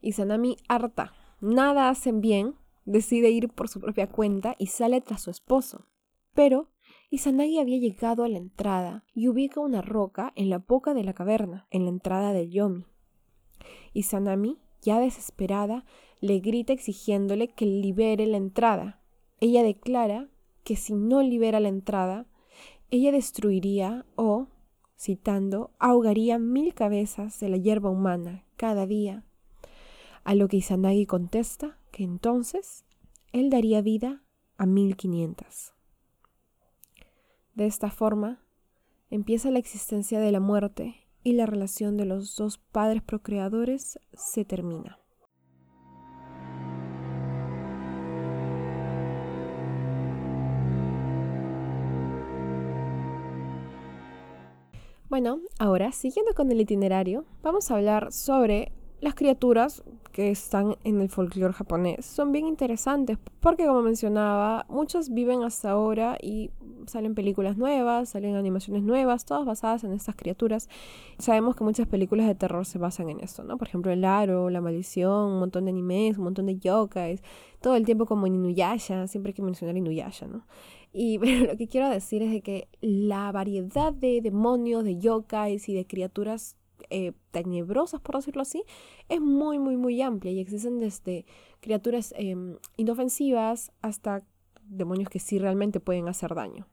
Izanami 0.00 0.56
harta, 0.68 1.12
nada 1.40 1.88
hacen 1.88 2.20
bien, 2.20 2.54
decide 2.84 3.30
ir 3.30 3.48
por 3.50 3.68
su 3.68 3.80
propia 3.80 4.08
cuenta 4.08 4.54
y 4.58 4.68
sale 4.68 5.00
tras 5.00 5.22
su 5.22 5.30
esposo. 5.30 5.86
Pero 6.34 6.70
Izanagi 7.10 7.58
había 7.58 7.78
llegado 7.78 8.24
a 8.24 8.28
la 8.28 8.38
entrada 8.38 9.04
y 9.14 9.28
ubica 9.28 9.60
una 9.60 9.82
roca 9.82 10.32
en 10.34 10.48
la 10.48 10.58
boca 10.58 10.94
de 10.94 11.04
la 11.04 11.12
caverna, 11.12 11.66
en 11.70 11.84
la 11.84 11.90
entrada 11.90 12.32
del 12.32 12.50
Yomi. 12.50 12.86
Izanami, 13.92 14.58
ya 14.80 14.98
desesperada, 14.98 15.84
le 16.20 16.40
grita 16.40 16.72
exigiéndole 16.72 17.48
que 17.48 17.66
libere 17.66 18.26
la 18.26 18.38
entrada. 18.38 19.01
Ella 19.42 19.64
declara 19.64 20.28
que 20.62 20.76
si 20.76 20.94
no 20.94 21.20
libera 21.20 21.58
la 21.58 21.68
entrada, 21.68 22.26
ella 22.92 23.10
destruiría 23.10 24.06
o, 24.14 24.46
citando, 24.96 25.72
ahogaría 25.80 26.38
mil 26.38 26.74
cabezas 26.74 27.40
de 27.40 27.48
la 27.48 27.56
hierba 27.56 27.90
humana 27.90 28.44
cada 28.56 28.86
día. 28.86 29.24
A 30.22 30.36
lo 30.36 30.46
que 30.46 30.58
Izanagi 30.58 31.06
contesta 31.06 31.76
que 31.90 32.04
entonces 32.04 32.84
él 33.32 33.50
daría 33.50 33.82
vida 33.82 34.22
a 34.58 34.66
mil 34.66 34.96
quinientas. 34.96 35.74
De 37.56 37.66
esta 37.66 37.90
forma, 37.90 38.44
empieza 39.10 39.50
la 39.50 39.58
existencia 39.58 40.20
de 40.20 40.30
la 40.30 40.38
muerte 40.38 40.94
y 41.24 41.32
la 41.32 41.46
relación 41.46 41.96
de 41.96 42.04
los 42.04 42.36
dos 42.36 42.58
padres 42.58 43.02
procreadores 43.02 43.98
se 44.12 44.44
termina. 44.44 45.01
Bueno, 55.12 55.40
ahora, 55.58 55.92
siguiendo 55.92 56.32
con 56.32 56.50
el 56.50 56.62
itinerario, 56.62 57.26
vamos 57.42 57.70
a 57.70 57.74
hablar 57.74 58.12
sobre 58.12 58.72
las 59.02 59.14
criaturas 59.14 59.82
que 60.10 60.30
están 60.30 60.76
en 60.84 61.02
el 61.02 61.10
folclore 61.10 61.52
japonés 61.52 62.06
son 62.06 62.32
bien 62.32 62.46
interesantes 62.46 63.18
porque 63.40 63.66
como 63.66 63.82
mencionaba, 63.82 64.64
muchas 64.70 65.12
viven 65.12 65.42
hasta 65.42 65.72
ahora 65.72 66.16
y 66.22 66.50
salen 66.86 67.14
películas 67.14 67.58
nuevas, 67.58 68.08
salen 68.08 68.36
animaciones 68.36 68.84
nuevas, 68.84 69.26
todas 69.26 69.44
basadas 69.44 69.84
en 69.84 69.92
estas 69.92 70.16
criaturas. 70.16 70.70
Sabemos 71.18 71.56
que 71.56 71.64
muchas 71.64 71.86
películas 71.88 72.26
de 72.26 72.34
terror 72.34 72.64
se 72.64 72.78
basan 72.78 73.10
en 73.10 73.20
esto, 73.20 73.44
¿no? 73.44 73.58
Por 73.58 73.68
ejemplo, 73.68 73.92
El 73.92 74.06
Aro, 74.06 74.48
La 74.48 74.62
Maldición, 74.62 75.32
un 75.32 75.40
montón 75.40 75.66
de 75.66 75.72
animes, 75.72 76.16
un 76.16 76.24
montón 76.24 76.46
de 76.46 76.58
yokais, 76.58 77.22
todo 77.60 77.76
el 77.76 77.84
tiempo 77.84 78.06
como 78.06 78.26
en 78.26 78.36
Inuyasha, 78.36 79.06
siempre 79.08 79.30
hay 79.30 79.34
que 79.34 79.42
mencionar 79.42 79.76
Inuyasha, 79.76 80.26
¿no? 80.26 80.46
Y 80.92 81.18
lo 81.46 81.56
que 81.56 81.68
quiero 81.68 81.88
decir 81.88 82.22
es 82.22 82.30
de 82.30 82.42
que 82.42 82.68
la 82.80 83.32
variedad 83.32 83.92
de 83.92 84.20
demonios, 84.20 84.84
de 84.84 84.98
yokais 84.98 85.68
y 85.68 85.74
de 85.74 85.86
criaturas 85.86 86.56
eh, 86.90 87.12
tenebrosas, 87.30 88.00
por 88.00 88.16
decirlo 88.16 88.42
así, 88.42 88.64
es 89.08 89.20
muy, 89.20 89.58
muy, 89.58 89.76
muy 89.76 90.00
amplia 90.02 90.32
y 90.32 90.40
existen 90.40 90.80
desde 90.80 91.24
criaturas 91.60 92.12
em, 92.16 92.56
inofensivas 92.76 93.72
hasta 93.82 94.22
demonios 94.64 95.08
que 95.08 95.18
sí 95.18 95.38
realmente 95.38 95.80
pueden 95.80 96.08
hacer 96.08 96.34
daño. 96.34 96.66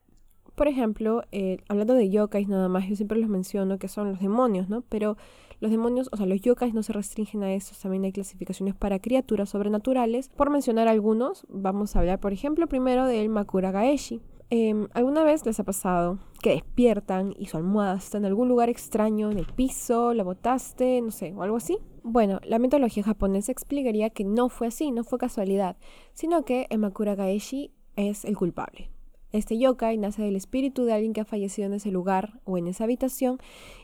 Por 0.56 0.68
ejemplo, 0.68 1.24
eh, 1.32 1.60
hablando 1.70 1.94
de 1.94 2.10
yokais 2.10 2.48
nada 2.48 2.68
más, 2.68 2.88
yo 2.90 2.96
siempre 2.96 3.18
los 3.20 3.30
menciono 3.30 3.80
que 3.80 3.88
son 3.88 4.10
los 4.10 4.20
demonios, 4.20 4.68
¿no? 4.68 4.82
Pero 4.82 5.16
los 5.60 5.72
demonios, 5.72 6.10
o 6.12 6.18
sea, 6.18 6.26
los 6.26 6.42
yokais 6.42 6.74
no 6.74 6.84
se 6.84 6.94
restringen 6.94 7.44
a 7.44 7.54
eso, 7.54 7.76
también 7.82 8.06
hay 8.06 8.12
clasificaciones 8.12 8.76
para 8.76 9.00
criaturas 9.00 9.50
sobrenaturales. 9.50 10.30
Por 10.30 10.50
mencionar 10.50 10.88
algunos, 10.88 11.46
vamos 11.50 11.96
a 11.96 12.00
hablar, 12.00 12.20
por 12.20 12.34
ejemplo, 12.34 12.68
primero 12.68 13.06
del 13.06 13.30
Makura 13.30 13.72
Gaeshi. 13.72 14.22
Em, 14.52 14.88
¿Alguna 14.94 15.24
vez 15.24 15.46
les 15.46 15.60
ha 15.60 15.64
pasado 15.64 16.18
que 16.42 16.52
despiertan 16.52 17.36
y 17.38 17.46
su 17.46 17.58
almohada 17.58 17.98
está 17.98 18.18
en 18.18 18.26
algún 18.26 18.48
lugar 18.48 18.68
extraño, 18.70 19.30
en 19.30 19.38
el 19.38 19.46
piso, 19.46 20.14
la 20.16 20.24
botaste, 20.24 21.02
no 21.02 21.12
sé, 21.12 21.34
o 21.36 21.44
algo 21.44 21.58
así? 21.58 21.78
Bueno, 22.02 22.40
la 22.44 22.58
mitología 22.58 23.04
japonesa 23.04 23.52
explicaría 23.52 24.10
que 24.10 24.24
no 24.24 24.50
fue 24.50 24.68
así, 24.68 24.92
no 24.92 25.04
fue 25.04 25.20
casualidad, 25.20 25.78
sino 26.14 26.46
que 26.46 26.66
Emakura 26.72 27.14
Gaeshi 27.14 27.72
es 27.96 28.26
el 28.26 28.36
culpable. 28.36 28.90
Este 29.32 29.60
yokai 29.60 29.98
nace 29.98 30.24
del 30.24 30.36
espíritu 30.36 30.86
de 30.86 30.94
alguien 30.94 31.14
que 31.14 31.22
ha 31.22 31.26
fallecido 31.26 31.68
en 31.68 31.74
ese 31.74 31.92
lugar 31.92 32.40
o 32.46 32.58
en 32.58 32.68
esa 32.68 32.86
habitación, 32.86 33.38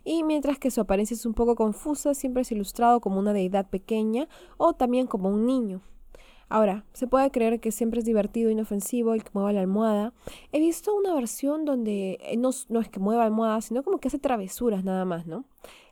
y 0.03 0.23
mientras 0.23 0.57
que 0.57 0.71
su 0.71 0.81
apariencia 0.81 1.13
es 1.13 1.25
un 1.25 1.35
poco 1.35 1.55
confusa, 1.55 2.13
siempre 2.15 2.41
es 2.41 2.51
ilustrado 2.51 2.99
como 2.99 3.19
una 3.19 3.33
deidad 3.33 3.69
pequeña 3.69 4.27
o 4.57 4.73
también 4.73 5.05
como 5.05 5.29
un 5.29 5.45
niño. 5.45 5.81
Ahora, 6.47 6.85
se 6.93 7.07
puede 7.07 7.31
creer 7.31 7.59
que 7.59 7.71
siempre 7.71 7.99
es 7.99 8.05
divertido, 8.05 8.51
inofensivo 8.51 9.13
el 9.13 9.23
que 9.23 9.31
mueva 9.33 9.51
la 9.51 9.61
almohada. 9.61 10.13
He 10.51 10.59
visto 10.59 10.95
una 10.95 11.13
versión 11.13 11.65
donde 11.65 12.19
eh, 12.21 12.37
no, 12.37 12.49
es 12.49 12.89
que 12.89 12.99
mueva 12.99 13.25
almohada, 13.25 13.61
sino 13.61 13.83
como 13.83 13.99
que 13.99 14.09
hace 14.09 14.19
travesuras 14.19 14.83
nada 14.83 15.05
más, 15.05 15.25
¿no? 15.25 15.45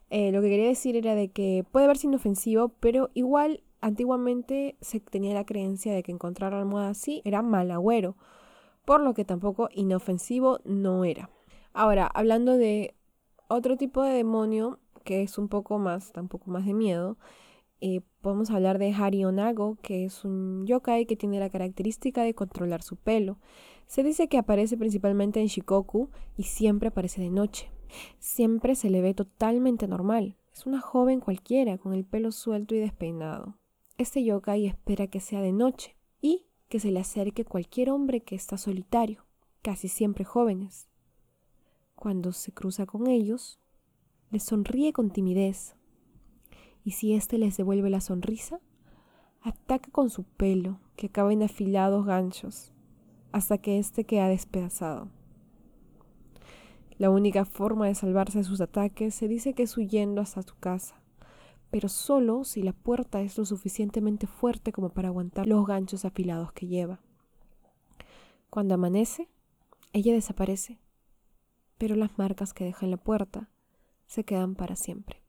Eh, 0.10 0.32
lo 0.32 0.42
que 0.42 0.50
quería 0.50 0.68
decir 0.68 0.96
era 0.96 1.16
de 1.16 1.30
que 1.30 1.66
puede 1.72 1.88
verse 1.88 2.06
inofensivo, 2.06 2.70
pero 2.80 3.10
igual 3.16 3.64
antiguamente 3.82 4.78
se 4.80 5.00
tenía 5.00 5.34
la 5.34 5.46
creencia 5.46 5.92
de 5.94 6.04
que 6.04 6.12
encontrar 6.12 6.54
almohada 6.54 6.90
así 6.90 7.22
era 7.26 7.42
mal 7.42 7.72
agüero, 7.72 8.16
por 8.86 9.02
lo 9.02 9.14
que 9.14 9.26
tampoco 9.26 9.70
inofensivo 9.72 10.60
no 10.66 11.06
era. 11.06 11.30
Ahora, 11.74 12.08
hablando 12.08 12.58
de 12.58 12.96
otro 13.48 13.78
tipo 13.78 14.04
de 14.04 14.14
demonio 14.14 14.80
que 15.04 15.24
es 15.24 15.38
un 15.38 15.48
poco 15.50 15.80
más, 15.80 16.12
tampoco 16.12 16.50
más 16.50 16.66
de 16.66 16.74
miedo, 16.74 17.18
eh, 17.82 18.02
podemos 18.22 18.50
hablar 18.52 18.80
de 18.80 18.94
Hari 18.94 19.26
Onago, 19.26 19.78
que 19.82 20.06
es 20.06 20.24
un 20.24 20.66
yokai 20.66 21.06
que 21.06 21.18
tiene 21.18 21.40
la 21.40 21.50
característica 21.50 22.24
de 22.24 22.34
controlar 22.34 22.82
su 22.82 22.96
pelo. 22.96 23.38
Se 23.88 24.04
dice 24.04 24.30
que 24.30 24.38
aparece 24.38 24.78
principalmente 24.78 25.42
en 25.42 25.48
Shikoku 25.48 26.10
y 26.38 26.44
siempre 26.44 26.88
aparece 26.88 27.22
de 27.22 27.30
noche. 27.30 27.70
Siempre 28.20 28.76
se 28.76 28.90
le 28.90 29.02
ve 29.02 29.14
totalmente 29.14 29.88
normal. 29.88 30.38
Es 30.54 30.66
una 30.66 30.80
joven 30.80 31.20
cualquiera 31.20 31.78
con 31.78 31.94
el 31.94 32.06
pelo 32.06 32.32
suelto 32.32 32.74
y 32.76 32.80
despeinado. 32.80 33.58
Este 33.98 34.24
yokai 34.24 34.66
espera 34.66 35.08
que 35.08 35.20
sea 35.20 35.42
de 35.42 35.52
noche 35.52 35.98
que 36.74 36.80
se 36.80 36.90
le 36.90 37.02
acerque 37.02 37.46
cualquier 37.46 37.92
hombre 37.92 38.22
que 38.22 38.34
está 38.34 38.58
solitario, 38.58 39.28
casi 39.62 39.88
siempre 39.88 40.26
jóvenes. 40.26 40.88
Cuando 41.94 42.32
se 42.32 42.52
cruza 42.52 42.88
con 42.88 43.06
ellos, 43.06 43.60
les 44.32 44.42
sonríe 44.42 44.92
con 44.92 45.12
timidez 45.12 45.76
y 46.84 46.94
si 46.94 47.14
éste 47.14 47.38
les 47.38 47.58
devuelve 47.58 47.92
la 47.92 48.02
sonrisa, 48.02 48.60
ataca 49.44 49.92
con 49.92 50.10
su 50.10 50.24
pelo, 50.24 50.80
que 50.96 51.06
acaba 51.06 51.32
en 51.32 51.44
afilados 51.44 52.08
ganchos, 52.08 52.74
hasta 53.32 53.60
que 53.60 53.78
éste 53.78 54.06
queda 54.06 54.28
despedazado. 54.28 55.12
La 56.98 57.12
única 57.12 57.46
forma 57.46 57.86
de 57.86 57.94
salvarse 57.94 58.40
de 58.40 58.46
sus 58.46 58.62
ataques 58.62 59.14
se 59.14 59.28
dice 59.28 59.54
que 59.54 59.62
es 59.62 59.78
huyendo 59.78 60.22
hasta 60.22 60.42
tu 60.42 60.56
casa, 60.56 61.03
pero 61.74 61.90
solo 61.90 62.44
si 62.44 62.62
la 62.62 62.72
puerta 62.72 63.24
es 63.24 63.36
lo 63.36 63.46
suficientemente 63.46 64.28
fuerte 64.28 64.72
como 64.72 64.90
para 64.90 65.08
aguantar 65.08 65.48
los 65.48 65.66
ganchos 65.66 66.06
afilados 66.06 66.52
que 66.52 66.68
lleva. 66.68 67.00
Cuando 68.52 68.76
amanece, 68.76 69.28
ella 69.92 70.14
desaparece, 70.14 70.78
pero 71.80 71.96
las 71.96 72.16
marcas 72.20 72.54
que 72.54 72.64
deja 72.64 72.86
en 72.86 72.92
la 72.92 72.98
puerta 72.98 73.50
se 74.06 74.24
quedan 74.24 74.54
para 74.54 74.76
siempre. 74.76 75.24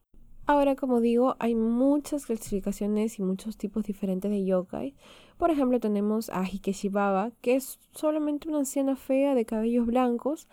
Ahora, 0.45 0.77
como 0.77 1.01
digo, 1.01 1.35
hay 1.39 1.55
muchas 1.55 2.27
clasificaciones 2.27 3.19
y 3.19 3.23
muchos 3.23 3.57
tipos 3.57 3.85
diferentes 3.85 4.31
de 4.31 4.45
yokai. 4.45 4.95
Por 5.39 5.51
ejemplo, 5.51 5.81
tenemos 5.81 6.29
a 6.29 6.45
Hikeshibaba, 6.47 7.31
que 7.41 7.55
es 7.55 7.79
solamente 7.93 8.51
una 8.51 8.59
anciana 8.59 8.97
fea 8.97 9.35
de 9.35 9.47
cabellos 9.47 9.87
blancos 9.87 10.47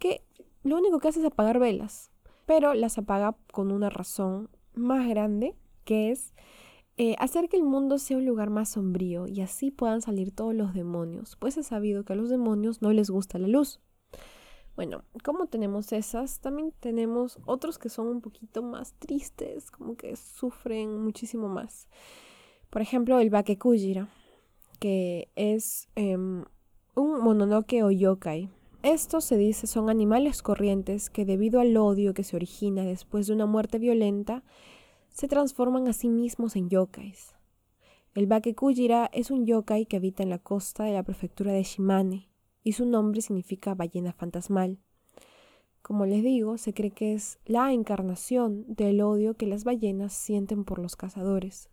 que 0.00 0.24
lo 0.64 0.76
único 0.76 0.98
que 0.98 1.06
hace 1.06 1.20
es 1.20 1.26
apagar 1.26 1.60
velas, 1.60 2.10
pero 2.46 2.74
las 2.74 2.98
apaga 2.98 3.36
con 3.52 3.70
una 3.70 3.90
razón 3.90 4.50
más 4.76 5.08
grande, 5.08 5.54
que 5.84 6.10
es 6.10 6.34
eh, 6.98 7.14
hacer 7.18 7.48
que 7.48 7.56
el 7.56 7.62
mundo 7.62 7.98
sea 7.98 8.16
un 8.16 8.24
lugar 8.24 8.48
más 8.50 8.70
sombrío 8.70 9.26
y 9.26 9.42
así 9.42 9.70
puedan 9.70 10.00
salir 10.00 10.32
todos 10.32 10.54
los 10.54 10.72
demonios, 10.72 11.36
pues 11.36 11.56
es 11.58 11.66
sabido 11.66 12.04
que 12.04 12.14
a 12.14 12.16
los 12.16 12.30
demonios 12.30 12.80
no 12.80 12.92
les 12.92 13.10
gusta 13.10 13.38
la 13.38 13.48
luz. 13.48 13.80
Bueno, 14.76 15.04
como 15.24 15.46
tenemos 15.46 15.92
esas, 15.92 16.40
también 16.40 16.72
tenemos 16.80 17.38
otros 17.46 17.78
que 17.78 17.88
son 17.88 18.08
un 18.08 18.20
poquito 18.20 18.62
más 18.62 18.92
tristes, 18.94 19.70
como 19.70 19.96
que 19.96 20.16
sufren 20.16 21.02
muchísimo 21.02 21.48
más. 21.48 21.88
Por 22.68 22.82
ejemplo, 22.82 23.18
el 23.20 23.30
Bakekujira, 23.30 24.08
que 24.78 25.30
es 25.34 25.88
em, 25.94 26.44
un 26.94 27.20
mononoke 27.20 27.82
o 27.82 27.90
yokai. 27.90 28.50
Estos 28.86 29.24
se 29.24 29.36
dice 29.36 29.66
son 29.66 29.90
animales 29.90 30.42
corrientes 30.42 31.10
que 31.10 31.24
debido 31.24 31.58
al 31.58 31.76
odio 31.76 32.14
que 32.14 32.22
se 32.22 32.36
origina 32.36 32.84
después 32.84 33.26
de 33.26 33.32
una 33.32 33.44
muerte 33.44 33.80
violenta, 33.80 34.44
se 35.08 35.26
transforman 35.26 35.88
a 35.88 35.92
sí 35.92 36.08
mismos 36.08 36.54
en 36.54 36.68
yokais. 36.68 37.34
El 38.14 38.28
Bakekujira 38.28 39.10
es 39.12 39.32
un 39.32 39.44
yokai 39.44 39.86
que 39.86 39.96
habita 39.96 40.22
en 40.22 40.30
la 40.30 40.38
costa 40.38 40.84
de 40.84 40.92
la 40.92 41.02
prefectura 41.02 41.50
de 41.50 41.64
Shimane, 41.64 42.28
y 42.62 42.74
su 42.74 42.86
nombre 42.86 43.22
significa 43.22 43.74
ballena 43.74 44.12
fantasmal. 44.12 44.78
Como 45.82 46.06
les 46.06 46.22
digo, 46.22 46.56
se 46.56 46.72
cree 46.72 46.92
que 46.92 47.12
es 47.12 47.40
la 47.44 47.72
encarnación 47.72 48.66
del 48.68 49.00
odio 49.00 49.34
que 49.34 49.48
las 49.48 49.64
ballenas 49.64 50.12
sienten 50.12 50.64
por 50.64 50.78
los 50.78 50.94
cazadores. 50.94 51.70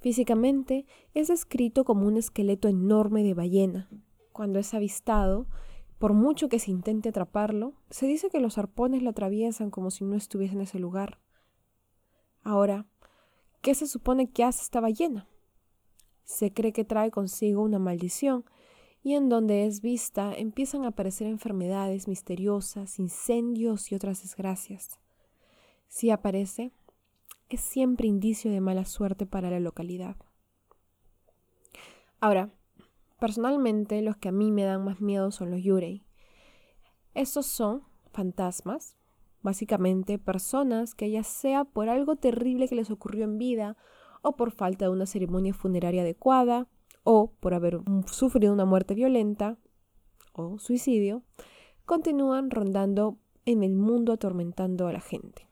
Físicamente 0.00 0.86
es 1.12 1.28
descrito 1.28 1.84
como 1.84 2.06
un 2.06 2.16
esqueleto 2.16 2.66
enorme 2.68 3.22
de 3.24 3.34
ballena. 3.34 3.90
Cuando 4.32 4.58
es 4.58 4.72
avistado, 4.72 5.48
por 5.98 6.12
mucho 6.12 6.48
que 6.48 6.58
se 6.58 6.70
intente 6.70 7.08
atraparlo, 7.08 7.74
se 7.90 8.06
dice 8.06 8.28
que 8.28 8.40
los 8.40 8.58
arpones 8.58 9.02
lo 9.02 9.10
atraviesan 9.10 9.70
como 9.70 9.90
si 9.90 10.04
no 10.04 10.16
estuviese 10.16 10.54
en 10.54 10.60
ese 10.60 10.78
lugar. 10.78 11.18
Ahora, 12.42 12.86
¿qué 13.62 13.74
se 13.74 13.86
supone 13.86 14.30
que 14.30 14.44
hace 14.44 14.62
esta 14.62 14.80
ballena? 14.80 15.26
Se 16.24 16.52
cree 16.52 16.72
que 16.72 16.84
trae 16.84 17.10
consigo 17.10 17.62
una 17.62 17.78
maldición 17.78 18.44
y 19.02 19.14
en 19.14 19.28
donde 19.28 19.66
es 19.66 19.80
vista 19.80 20.34
empiezan 20.34 20.84
a 20.84 20.88
aparecer 20.88 21.28
enfermedades 21.28 22.08
misteriosas, 22.08 22.98
incendios 22.98 23.90
y 23.90 23.94
otras 23.94 24.22
desgracias. 24.22 24.98
Si 25.88 26.10
aparece, 26.10 26.72
es 27.48 27.60
siempre 27.60 28.08
indicio 28.08 28.50
de 28.50 28.60
mala 28.60 28.84
suerte 28.84 29.24
para 29.24 29.50
la 29.50 29.60
localidad. 29.60 30.16
Ahora, 32.20 32.50
personalmente 33.18 34.02
los 34.02 34.16
que 34.16 34.28
a 34.28 34.32
mí 34.32 34.52
me 34.52 34.64
dan 34.64 34.84
más 34.84 35.00
miedo 35.00 35.30
son 35.30 35.50
los 35.50 35.62
yurei. 35.62 36.04
Estos 37.14 37.46
son 37.46 37.82
fantasmas, 38.12 38.96
básicamente 39.42 40.18
personas 40.18 40.94
que 40.94 41.10
ya 41.10 41.22
sea 41.22 41.64
por 41.64 41.88
algo 41.88 42.16
terrible 42.16 42.68
que 42.68 42.74
les 42.74 42.90
ocurrió 42.90 43.24
en 43.24 43.38
vida 43.38 43.76
o 44.22 44.36
por 44.36 44.50
falta 44.50 44.86
de 44.86 44.90
una 44.90 45.06
ceremonia 45.06 45.54
funeraria 45.54 46.02
adecuada, 46.02 46.68
o 47.08 47.30
por 47.38 47.54
haber 47.54 47.78
sufrido 48.06 48.52
una 48.52 48.64
muerte 48.64 48.94
violenta 48.94 49.58
o 50.32 50.58
suicidio, 50.58 51.22
continúan 51.84 52.50
rondando 52.50 53.16
en 53.44 53.62
el 53.62 53.76
mundo 53.76 54.12
atormentando 54.12 54.88
a 54.88 54.92
la 54.92 55.00
gente. 55.00 55.48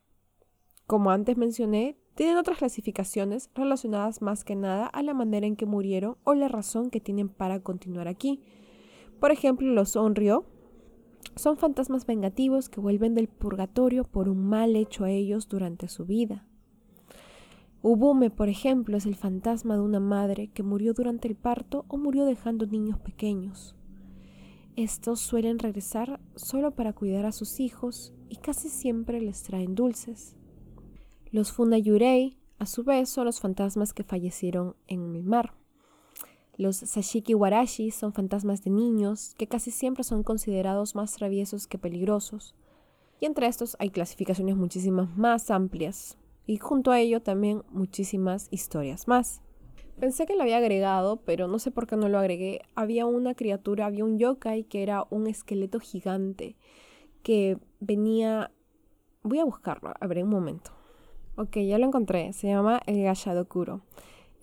Como 0.89 1.13
antes 1.13 1.37
mencioné, 1.37 1.97
tienen 2.15 2.37
otras 2.37 2.59
clasificaciones 2.59 3.51
relacionadas 3.55 4.23
más 4.23 4.45
que 4.45 4.55
nada 4.55 4.87
a 4.87 5.03
la 5.03 5.15
manera 5.15 5.47
en 5.47 5.57
que 5.57 5.67
murieron 5.67 6.17
o 6.25 6.35
la 6.35 6.49
razón 6.49 6.91
que 6.91 7.01
tienen 7.01 7.29
para 7.29 7.61
continuar 7.61 8.09
aquí. 8.09 8.41
Por 9.21 9.33
ejemplo, 9.33 9.67
los 9.73 9.97
Onryo 9.97 10.45
son 11.37 11.57
fantasmas 11.57 12.07
vengativos 12.07 12.69
que 12.69 12.81
vuelven 12.81 13.15
del 13.15 13.29
purgatorio 13.29 14.05
por 14.05 14.29
un 14.29 14.47
mal 14.47 14.77
hecho 14.77 15.05
a 15.05 15.11
ellos 15.11 15.49
durante 15.49 15.89
su 15.89 16.05
vida. 16.05 16.47
Ubume, 17.83 18.31
por 18.31 18.49
ejemplo, 18.49 18.97
es 18.97 19.05
el 19.05 19.17
fantasma 19.17 19.75
de 19.75 19.83
una 19.83 20.01
madre 20.01 20.49
que 20.49 20.63
murió 20.63 20.95
durante 20.95 21.29
el 21.29 21.35
parto 21.35 21.85
o 21.89 21.99
murió 21.99 22.25
dejando 22.25 22.67
niños 22.67 22.99
pequeños. 22.99 23.77
Estos 24.77 25.21
suelen 25.21 25.59
regresar 25.59 26.21
solo 26.35 26.71
para 26.71 26.93
cuidar 26.93 27.27
a 27.27 27.33
sus 27.33 27.61
hijos 27.61 28.15
y 28.29 28.37
casi 28.37 28.69
siempre 28.69 29.21
les 29.21 29.43
traen 29.43 29.75
dulces. 29.75 30.37
Los 31.35 31.51
Funayurei, 31.51 32.39
a 32.61 32.67
su 32.67 32.85
vez, 32.85 33.09
son 33.09 33.25
los 33.25 33.41
fantasmas 33.41 33.93
que 33.93 34.05
fallecieron 34.05 34.77
en 34.87 35.17
el 35.17 35.25
mar. 35.25 35.55
Los 36.57 36.77
Sashiki 36.77 37.35
Warashi 37.35 37.91
son 37.91 38.13
fantasmas 38.13 38.63
de 38.63 38.71
niños 38.71 39.35
que 39.37 39.49
casi 39.49 39.73
siempre 39.73 40.05
son 40.05 40.23
considerados 40.23 40.95
más 40.95 41.13
traviesos 41.15 41.67
que 41.67 41.77
peligrosos. 41.77 42.55
Y 43.19 43.27
entre 43.27 43.49
estos 43.49 43.77
hay 43.81 43.91
clasificaciones 43.91 44.55
muchísimas 44.55 45.17
más 45.17 45.51
amplias, 45.51 46.17
y 46.47 46.59
junto 46.59 46.93
a 46.93 47.01
ello 47.01 47.21
también 47.21 47.65
muchísimas 47.69 48.47
historias 48.53 49.09
más. 49.09 49.43
Pensé 49.99 50.27
que 50.27 50.37
lo 50.37 50.43
había 50.43 50.59
agregado, 50.59 51.17
pero 51.17 51.49
no 51.49 51.59
sé 51.59 51.73
por 51.73 51.89
qué 51.89 51.97
no 51.97 52.09
lo 52.09 52.21
agregué. 52.21 52.61
Había 52.77 53.07
una 53.07 53.35
criatura, 53.35 53.87
había 53.87 54.05
un 54.05 54.21
yokai 54.21 54.63
que 54.63 54.85
era 54.85 55.05
un 55.11 55.27
esqueleto 55.27 55.81
gigante 55.81 56.55
que 57.25 57.59
venía... 57.81 58.53
Voy 59.25 59.41
a 59.41 59.45
buscarlo, 59.45 59.93
a 59.99 60.07
ver 60.07 60.23
un 60.23 60.31
momento. 60.31 60.74
Ok, 61.37 61.57
ya 61.59 61.79
lo 61.79 61.87
encontré. 61.87 62.33
Se 62.33 62.49
llama 62.49 62.81
el 62.87 63.03
Gashadokuro. 63.03 63.81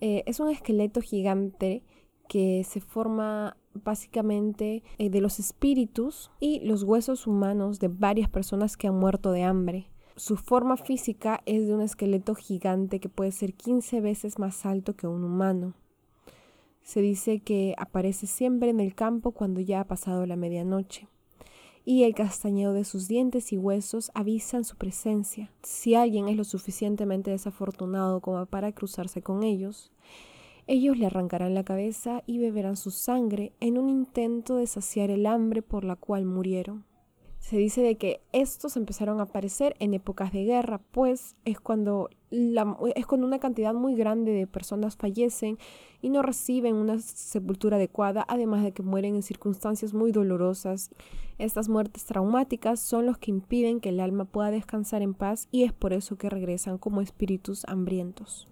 Eh, 0.00 0.22
es 0.26 0.40
un 0.40 0.50
esqueleto 0.50 1.00
gigante 1.00 1.82
que 2.28 2.64
se 2.64 2.80
forma 2.80 3.56
básicamente 3.72 4.82
eh, 4.98 5.10
de 5.10 5.20
los 5.20 5.38
espíritus 5.38 6.30
y 6.40 6.60
los 6.60 6.82
huesos 6.82 7.26
humanos 7.26 7.78
de 7.78 7.88
varias 7.88 8.28
personas 8.28 8.76
que 8.76 8.88
han 8.88 8.98
muerto 8.98 9.32
de 9.32 9.42
hambre. 9.42 9.86
Su 10.16 10.36
forma 10.36 10.76
física 10.76 11.40
es 11.46 11.66
de 11.66 11.74
un 11.74 11.80
esqueleto 11.80 12.34
gigante 12.34 13.00
que 13.00 13.08
puede 13.08 13.32
ser 13.32 13.54
15 13.54 14.00
veces 14.02 14.38
más 14.38 14.66
alto 14.66 14.94
que 14.94 15.06
un 15.06 15.24
humano. 15.24 15.74
Se 16.82 17.00
dice 17.00 17.40
que 17.40 17.74
aparece 17.78 18.26
siempre 18.26 18.68
en 18.68 18.80
el 18.80 18.94
campo 18.94 19.32
cuando 19.32 19.60
ya 19.60 19.80
ha 19.80 19.86
pasado 19.86 20.26
la 20.26 20.36
medianoche, 20.36 21.08
y 21.84 22.04
el 22.04 22.14
castañeo 22.14 22.72
de 22.72 22.84
sus 22.84 23.08
dientes 23.08 23.52
y 23.52 23.58
huesos 23.58 24.10
avisan 24.14 24.64
su 24.64 24.76
presencia. 24.76 25.50
Si 25.62 25.94
alguien 25.94 26.28
es 26.28 26.36
lo 26.36 26.44
suficientemente 26.44 27.30
desafortunado 27.30 28.20
como 28.20 28.46
para 28.46 28.72
cruzarse 28.72 29.22
con 29.22 29.42
ellos, 29.42 29.90
ellos 30.66 30.96
le 30.96 31.06
arrancarán 31.06 31.54
la 31.54 31.64
cabeza 31.64 32.22
y 32.26 32.38
beberán 32.38 32.76
su 32.76 32.90
sangre 32.92 33.52
en 33.60 33.78
un 33.78 33.88
intento 33.88 34.56
de 34.56 34.66
saciar 34.66 35.10
el 35.10 35.26
hambre 35.26 35.60
por 35.60 35.84
la 35.84 35.96
cual 35.96 36.24
murieron. 36.24 36.84
Se 37.42 37.56
dice 37.56 37.82
de 37.82 37.96
que 37.96 38.20
estos 38.30 38.76
empezaron 38.76 39.18
a 39.18 39.24
aparecer 39.24 39.74
en 39.80 39.94
épocas 39.94 40.32
de 40.32 40.44
guerra, 40.44 40.80
pues 40.92 41.34
es 41.44 41.58
cuando, 41.58 42.08
es 42.30 43.04
cuando 43.04 43.26
una 43.26 43.40
cantidad 43.40 43.74
muy 43.74 43.96
grande 43.96 44.30
de 44.30 44.46
personas 44.46 44.96
fallecen 44.96 45.58
y 46.00 46.10
no 46.10 46.22
reciben 46.22 46.76
una 46.76 47.00
sepultura 47.00 47.78
adecuada, 47.78 48.24
además 48.28 48.62
de 48.62 48.70
que 48.70 48.84
mueren 48.84 49.16
en 49.16 49.22
circunstancias 49.24 49.92
muy 49.92 50.12
dolorosas. 50.12 50.90
Estas 51.36 51.68
muertes 51.68 52.04
traumáticas 52.04 52.78
son 52.78 53.06
los 53.06 53.18
que 53.18 53.32
impiden 53.32 53.80
que 53.80 53.88
el 53.88 53.98
alma 53.98 54.24
pueda 54.24 54.52
descansar 54.52 55.02
en 55.02 55.12
paz 55.12 55.48
y 55.50 55.64
es 55.64 55.72
por 55.72 55.92
eso 55.92 56.14
que 56.14 56.30
regresan 56.30 56.78
como 56.78 57.00
espíritus 57.00 57.64
hambrientos. 57.66 58.48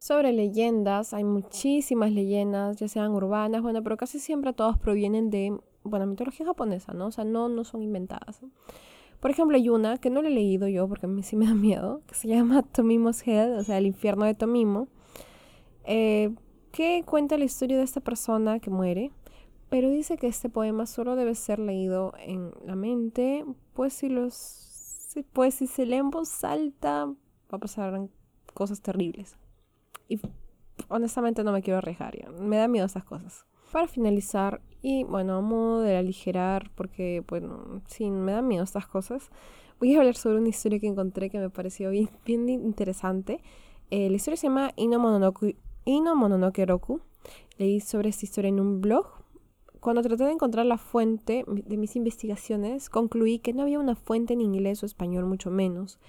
Sobre 0.00 0.32
leyendas, 0.32 1.12
hay 1.12 1.24
muchísimas 1.24 2.10
leyendas, 2.10 2.78
ya 2.78 2.88
sean 2.88 3.12
urbanas, 3.12 3.60
bueno, 3.60 3.82
pero 3.82 3.98
casi 3.98 4.18
siempre 4.18 4.54
todas 4.54 4.78
provienen 4.78 5.28
de, 5.28 5.54
bueno, 5.82 6.06
mitología 6.06 6.46
japonesa, 6.46 6.94
¿no? 6.94 7.08
O 7.08 7.10
sea, 7.10 7.24
no, 7.24 7.50
no 7.50 7.64
son 7.64 7.82
inventadas. 7.82 8.40
Por 9.20 9.30
ejemplo, 9.30 9.58
hay 9.58 9.68
una 9.68 9.98
que 9.98 10.08
no 10.08 10.22
la 10.22 10.28
he 10.28 10.32
leído 10.32 10.68
yo 10.68 10.88
porque 10.88 11.04
a 11.04 11.08
mí 11.10 11.22
sí 11.22 11.36
me 11.36 11.44
da 11.44 11.52
miedo, 11.52 12.00
que 12.06 12.14
se 12.14 12.28
llama 12.28 12.62
Tomimo's 12.72 13.28
Hell, 13.28 13.58
o 13.58 13.62
sea, 13.62 13.76
el 13.76 13.84
infierno 13.84 14.24
de 14.24 14.34
Tomimo, 14.34 14.88
eh, 15.84 16.34
que 16.72 17.02
cuenta 17.04 17.36
la 17.36 17.44
historia 17.44 17.76
de 17.76 17.84
esta 17.84 18.00
persona 18.00 18.58
que 18.58 18.70
muere, 18.70 19.10
pero 19.68 19.90
dice 19.90 20.16
que 20.16 20.28
este 20.28 20.48
poema 20.48 20.86
solo 20.86 21.14
debe 21.14 21.34
ser 21.34 21.58
leído 21.58 22.14
en 22.20 22.52
la 22.64 22.74
mente, 22.74 23.44
pues 23.74 23.92
si 23.92 24.08
los, 24.08 25.14
pues 25.34 25.56
si 25.56 25.66
se 25.66 25.84
lee 25.84 25.96
en 25.96 26.08
voz 26.08 26.42
alta 26.42 27.04
va 27.04 27.14
a 27.50 27.58
pasar 27.58 28.08
cosas 28.54 28.80
terribles. 28.80 29.36
Y 30.10 30.20
honestamente 30.88 31.44
no 31.44 31.52
me 31.52 31.62
quiero 31.62 31.78
arriesgar, 31.78 32.14
me 32.32 32.56
da 32.56 32.66
miedo 32.66 32.84
esas 32.84 33.04
cosas. 33.04 33.46
Para 33.70 33.86
finalizar, 33.86 34.60
y 34.82 35.04
bueno, 35.04 35.36
a 35.36 35.40
modo 35.40 35.82
de 35.82 35.96
aligerar, 35.96 36.68
porque 36.74 37.22
bueno, 37.28 37.80
sí, 37.86 38.10
me 38.10 38.32
da 38.32 38.42
miedo 38.42 38.64
estas 38.64 38.88
cosas, 38.88 39.30
voy 39.78 39.94
a 39.94 40.00
hablar 40.00 40.16
sobre 40.16 40.38
una 40.38 40.48
historia 40.48 40.80
que 40.80 40.88
encontré 40.88 41.30
que 41.30 41.38
me 41.38 41.48
pareció 41.48 41.90
bien, 41.90 42.10
bien 42.26 42.48
interesante. 42.48 43.40
Eh, 43.92 44.10
la 44.10 44.16
historia 44.16 44.36
se 44.36 44.48
llama 44.48 44.72
Ino 44.74 44.98
Mononoke, 44.98 45.56
Ino 45.84 46.16
Mononoke 46.16 46.66
Roku. 46.66 47.00
Leí 47.56 47.80
sobre 47.80 48.08
esta 48.08 48.24
historia 48.24 48.48
en 48.48 48.58
un 48.58 48.80
blog. 48.80 49.06
Cuando 49.78 50.02
traté 50.02 50.24
de 50.24 50.32
encontrar 50.32 50.66
la 50.66 50.76
fuente 50.76 51.44
de 51.46 51.76
mis 51.76 51.94
investigaciones, 51.94 52.90
concluí 52.90 53.38
que 53.38 53.52
no 53.52 53.62
había 53.62 53.78
una 53.78 53.94
fuente 53.94 54.34
en 54.34 54.40
inglés 54.40 54.82
o 54.82 54.86
español, 54.86 55.24
mucho 55.24 55.52
menos. 55.52 56.00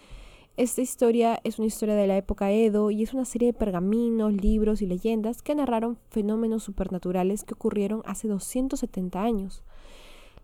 Esta 0.57 0.81
historia 0.81 1.39
es 1.45 1.59
una 1.59 1.67
historia 1.67 1.95
de 1.95 2.07
la 2.07 2.17
época 2.17 2.51
Edo 2.51 2.91
y 2.91 3.03
es 3.03 3.13
una 3.13 3.23
serie 3.23 3.53
de 3.53 3.57
pergaminos, 3.57 4.33
libros 4.33 4.81
y 4.81 4.85
leyendas 4.85 5.41
que 5.41 5.55
narraron 5.55 5.97
fenómenos 6.09 6.63
supernaturales 6.63 7.45
que 7.45 7.53
ocurrieron 7.53 8.01
hace 8.05 8.27
270 8.27 9.23
años. 9.23 9.63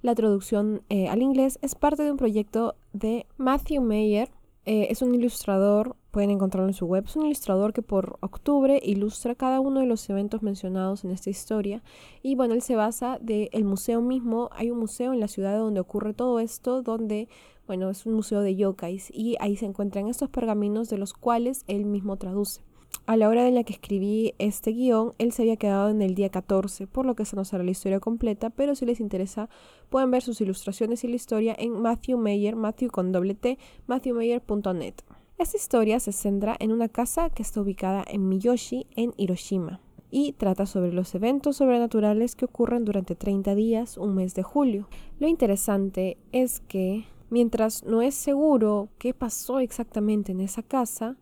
La 0.02 0.15
traducción 0.15 0.82
eh, 0.89 1.10
al 1.10 1.22
inglés 1.22 1.60
es 1.62 1.76
parte 1.76 2.04
de 2.04 2.12
un 2.12 2.17
proyecto 2.17 2.76
de 2.93 3.26
Matthew 3.38 3.82
Mayer. 3.82 4.30
Eh, 4.69 4.91
es 4.91 5.01
un 5.01 5.15
ilustrador, 5.15 5.95
pueden 6.12 6.30
encontrarlo 6.30 6.67
en 6.67 6.73
su 6.73 6.86
web, 6.88 7.06
es 7.06 7.15
un 7.15 7.25
ilustrador 7.25 7.71
que 7.71 7.82
por 7.82 8.17
octubre 8.19 8.82
ilustra 8.84 9.34
cada 9.34 9.62
uno 9.62 9.80
de 9.80 9.86
los 9.86 10.10
eventos 10.10 10.43
mencionados 10.43 11.06
en 11.06 11.12
esta 11.12 11.30
historia. 11.30 11.82
Y 12.21 12.36
bueno, 12.36 12.53
él 12.53 12.62
se 12.62 12.75
basa 12.75 13.17
del 13.21 13.47
el 13.53 13.63
museo 13.63 14.01
mismo. 14.01 14.49
Hay 14.51 14.69
un 14.69 14.80
museo 14.80 15.13
en 15.13 15.21
la 15.21 15.30
ciudad 15.30 15.58
donde 15.58 15.80
ocurre 15.80 16.13
todo 16.13 16.41
esto, 16.41 16.82
donde 16.82 17.30
bueno, 17.65 17.89
es 17.89 18.06
un 18.06 18.13
museo 18.15 18.41
de 18.41 18.58
yokais 18.58 19.10
y 19.13 19.38
ahí 19.39 19.56
se 19.56 19.65
encuentran 19.65 20.10
estos 20.10 20.30
pergaminos 20.30 20.89
de 20.89 20.97
los 20.97 21.13
cuales 21.13 21.63
él 21.67 21.86
mismo 21.86 22.17
traduce. 22.17 22.66
A 23.06 23.16
la 23.16 23.30
hora 23.30 23.48
en 23.48 23.56
la 23.56 23.64
que 23.64 23.74
escribí 23.74 24.34
este 24.38 24.72
guion, 24.72 25.14
él 25.18 25.32
se 25.32 25.44
había 25.44 25.56
quedado 25.56 25.90
en 25.90 26.02
el 26.02 26.16
día 26.16 26.30
14, 26.30 26.88
por 26.88 27.06
lo 27.06 27.16
que 27.16 27.24
esa 27.24 27.36
no 27.36 27.46
será 27.46 27.64
la 27.64 27.72
historia 27.72 28.00
completa, 28.00 28.50
pero 28.50 28.76
si 28.76 28.86
les 28.86 29.00
interesa 29.00 29.50
pueden 29.90 30.12
ver 30.12 30.22
sus 30.22 30.42
ilustraciones 30.42 31.04
y 31.04 31.08
la 31.08 31.16
historia 31.16 31.56
en 31.58 31.80
Matthew 31.82 32.18
Mayer, 32.18 32.56
Matthew 32.56 32.90
con 32.90 33.12
doble 33.12 33.36
T, 33.36 33.58
matthewmayer.net. 33.88 34.96
Esta 35.38 35.58
historia 35.58 36.00
se 36.00 36.12
centra 36.12 36.58
en 36.60 36.72
una 36.72 36.90
casa 36.90 37.30
que 37.30 37.44
está 37.44 37.62
ubicada 37.62 38.04
en 38.08 38.28
Miyoshi, 38.28 38.88
en 38.96 39.14
Hiroshima, 39.18 39.80
y 40.10 40.34
trata 40.34 40.66
sobre 40.66 40.92
los 40.92 41.14
eventos 41.16 41.58
sobrenaturales 41.58 42.36
que 42.36 42.46
ocurren 42.46 42.86
durante 42.86 43.16
30 43.16 43.56
días, 43.56 43.98
un 43.98 44.16
mes 44.16 44.34
de 44.36 44.44
julio. 44.44 44.90
Lo 45.20 45.28
interesante 45.28 46.18
es 46.32 46.60
que 46.62 47.06
Mientras 47.30 47.84
no 47.84 48.02
es 48.02 48.16
seguro 48.16 48.90
qué 48.98 49.14
pasó 49.14 49.60
exactamente 49.60 50.32
en 50.32 50.40
esa 50.40 50.64
casa, 50.64 51.18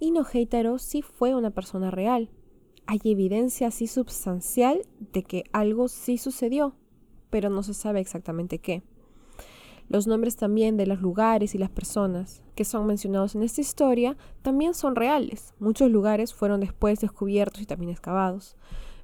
Ino 0.00 0.24
Heitaro 0.24 0.78
sí 0.78 1.02
fue 1.02 1.34
una 1.34 1.50
persona 1.50 1.90
real. 1.90 2.30
Hay 2.86 3.00
evidencia 3.04 3.66
así 3.66 3.86
substancial 3.86 4.82
de 5.12 5.24
que 5.24 5.44
algo 5.52 5.88
sí 5.88 6.18
sucedió, 6.18 6.74
pero 7.30 7.50
no 7.50 7.62
se 7.62 7.74
sabe 7.74 8.00
exactamente 8.00 8.58
qué. 8.58 8.82
Los 9.88 10.06
nombres 10.06 10.36
también 10.36 10.76
de 10.76 10.86
los 10.86 11.00
lugares 11.00 11.54
y 11.54 11.58
las 11.58 11.70
personas 11.70 12.42
que 12.54 12.64
son 12.64 12.86
mencionados 12.86 13.34
en 13.34 13.42
esta 13.42 13.60
historia 13.60 14.16
también 14.42 14.74
son 14.74 14.94
reales. 14.94 15.54
Muchos 15.58 15.90
lugares 15.90 16.34
fueron 16.34 16.60
después 16.60 17.00
descubiertos 17.00 17.62
y 17.62 17.66
también 17.66 17.90
excavados. 17.90 18.56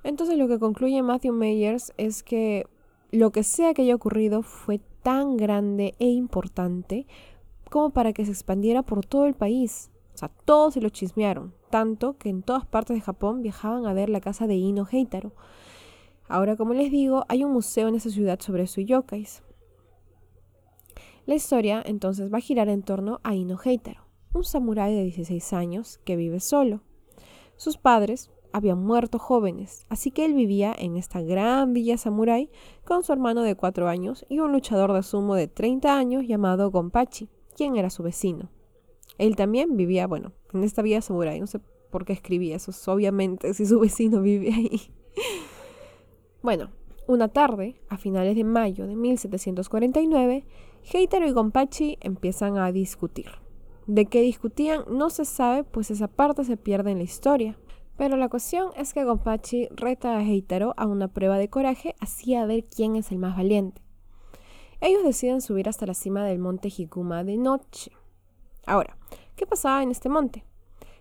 Entonces 0.02 0.36
lo 0.36 0.46
que 0.46 0.58
concluye 0.58 1.02
Matthew 1.02 1.32
Meyers 1.32 1.92
es 1.96 2.22
que 2.22 2.66
lo 3.10 3.32
que 3.32 3.42
sea 3.42 3.74
que 3.74 3.82
haya 3.82 3.94
ocurrido 3.94 4.42
fue 4.42 4.80
tan 5.02 5.36
grande 5.36 5.94
e 5.98 6.06
importante 6.06 7.06
como 7.70 7.90
para 7.90 8.12
que 8.12 8.24
se 8.24 8.32
expandiera 8.32 8.82
por 8.82 9.04
todo 9.06 9.26
el 9.26 9.34
país. 9.34 9.90
Todos 10.44 10.74
se 10.74 10.80
lo 10.80 10.88
chismearon, 10.88 11.54
tanto 11.70 12.16
que 12.18 12.28
en 12.28 12.42
todas 12.42 12.66
partes 12.66 12.96
de 12.96 13.00
Japón 13.00 13.42
viajaban 13.42 13.86
a 13.86 13.92
ver 13.92 14.08
la 14.08 14.20
casa 14.20 14.46
de 14.46 14.54
Ino 14.56 14.86
Heitaro. 14.90 15.32
Ahora, 16.28 16.56
como 16.56 16.74
les 16.74 16.90
digo, 16.90 17.24
hay 17.28 17.44
un 17.44 17.52
museo 17.52 17.88
en 17.88 17.94
esa 17.94 18.10
ciudad 18.10 18.40
sobre 18.40 18.66
su 18.66 18.80
yokais. 18.80 19.42
La 21.26 21.34
historia 21.34 21.82
entonces 21.84 22.32
va 22.32 22.38
a 22.38 22.42
girar 22.42 22.68
en 22.68 22.82
torno 22.82 23.20
a 23.24 23.34
Ino 23.34 23.58
Heitaro, 23.62 24.06
un 24.32 24.44
samurái 24.44 24.94
de 24.94 25.04
16 25.04 25.52
años 25.52 25.98
que 26.04 26.16
vive 26.16 26.40
solo. 26.40 26.82
Sus 27.56 27.76
padres, 27.76 28.30
habían 28.54 28.84
muerto 28.84 29.18
jóvenes, 29.18 29.84
así 29.88 30.12
que 30.12 30.24
él 30.24 30.32
vivía 30.32 30.72
en 30.78 30.96
esta 30.96 31.20
gran 31.20 31.72
villa 31.72 31.98
samurái 31.98 32.50
con 32.84 33.02
su 33.02 33.12
hermano 33.12 33.42
de 33.42 33.56
cuatro 33.56 33.88
años 33.88 34.24
y 34.28 34.38
un 34.38 34.52
luchador 34.52 34.92
de 34.92 35.02
sumo 35.02 35.34
de 35.34 35.48
30 35.48 35.98
años 35.98 36.24
llamado 36.24 36.70
Gonpachi, 36.70 37.28
quien 37.56 37.74
era 37.74 37.90
su 37.90 38.04
vecino. 38.04 38.50
Él 39.18 39.36
también 39.36 39.76
vivía, 39.76 40.06
bueno, 40.06 40.32
en 40.52 40.64
esta 40.64 40.82
villa 40.82 41.00
samurái, 41.00 41.40
no 41.40 41.46
sé 41.46 41.60
por 41.90 42.04
qué 42.04 42.12
escribía 42.12 42.56
eso, 42.56 42.72
obviamente 42.92 43.54
si 43.54 43.66
su 43.66 43.78
vecino 43.80 44.20
vive 44.20 44.52
ahí. 44.52 44.80
bueno, 46.42 46.70
una 47.06 47.28
tarde, 47.28 47.80
a 47.88 47.98
finales 47.98 48.34
de 48.34 48.44
mayo 48.44 48.86
de 48.86 48.96
1749, 48.96 50.46
Heitaro 50.92 51.26
y 51.26 51.32
Gonpachi 51.32 51.98
empiezan 52.00 52.58
a 52.58 52.72
discutir. 52.72 53.26
De 53.86 54.06
qué 54.06 54.22
discutían 54.22 54.84
no 54.90 55.10
se 55.10 55.26
sabe, 55.26 55.64
pues 55.64 55.90
esa 55.90 56.08
parte 56.08 56.44
se 56.44 56.56
pierde 56.56 56.90
en 56.90 56.98
la 56.98 57.04
historia. 57.04 57.58
Pero 57.96 58.16
la 58.16 58.28
cuestión 58.28 58.70
es 58.76 58.92
que 58.92 59.04
Gonpachi 59.04 59.68
reta 59.70 60.16
a 60.16 60.22
Heitaro 60.22 60.74
a 60.76 60.86
una 60.86 61.08
prueba 61.08 61.38
de 61.38 61.48
coraje, 61.48 61.94
así 62.00 62.34
a 62.34 62.46
ver 62.46 62.64
quién 62.64 62.96
es 62.96 63.12
el 63.12 63.18
más 63.18 63.36
valiente. 63.36 63.82
Ellos 64.80 65.04
deciden 65.04 65.40
subir 65.40 65.68
hasta 65.68 65.86
la 65.86 65.94
cima 65.94 66.24
del 66.24 66.38
monte 66.38 66.72
Hikuma 66.74 67.22
de 67.22 67.36
noche. 67.36 67.92
Ahora, 68.66 68.96
¿qué 69.36 69.46
pasaba 69.46 69.82
en 69.82 69.90
este 69.90 70.08
monte? 70.08 70.44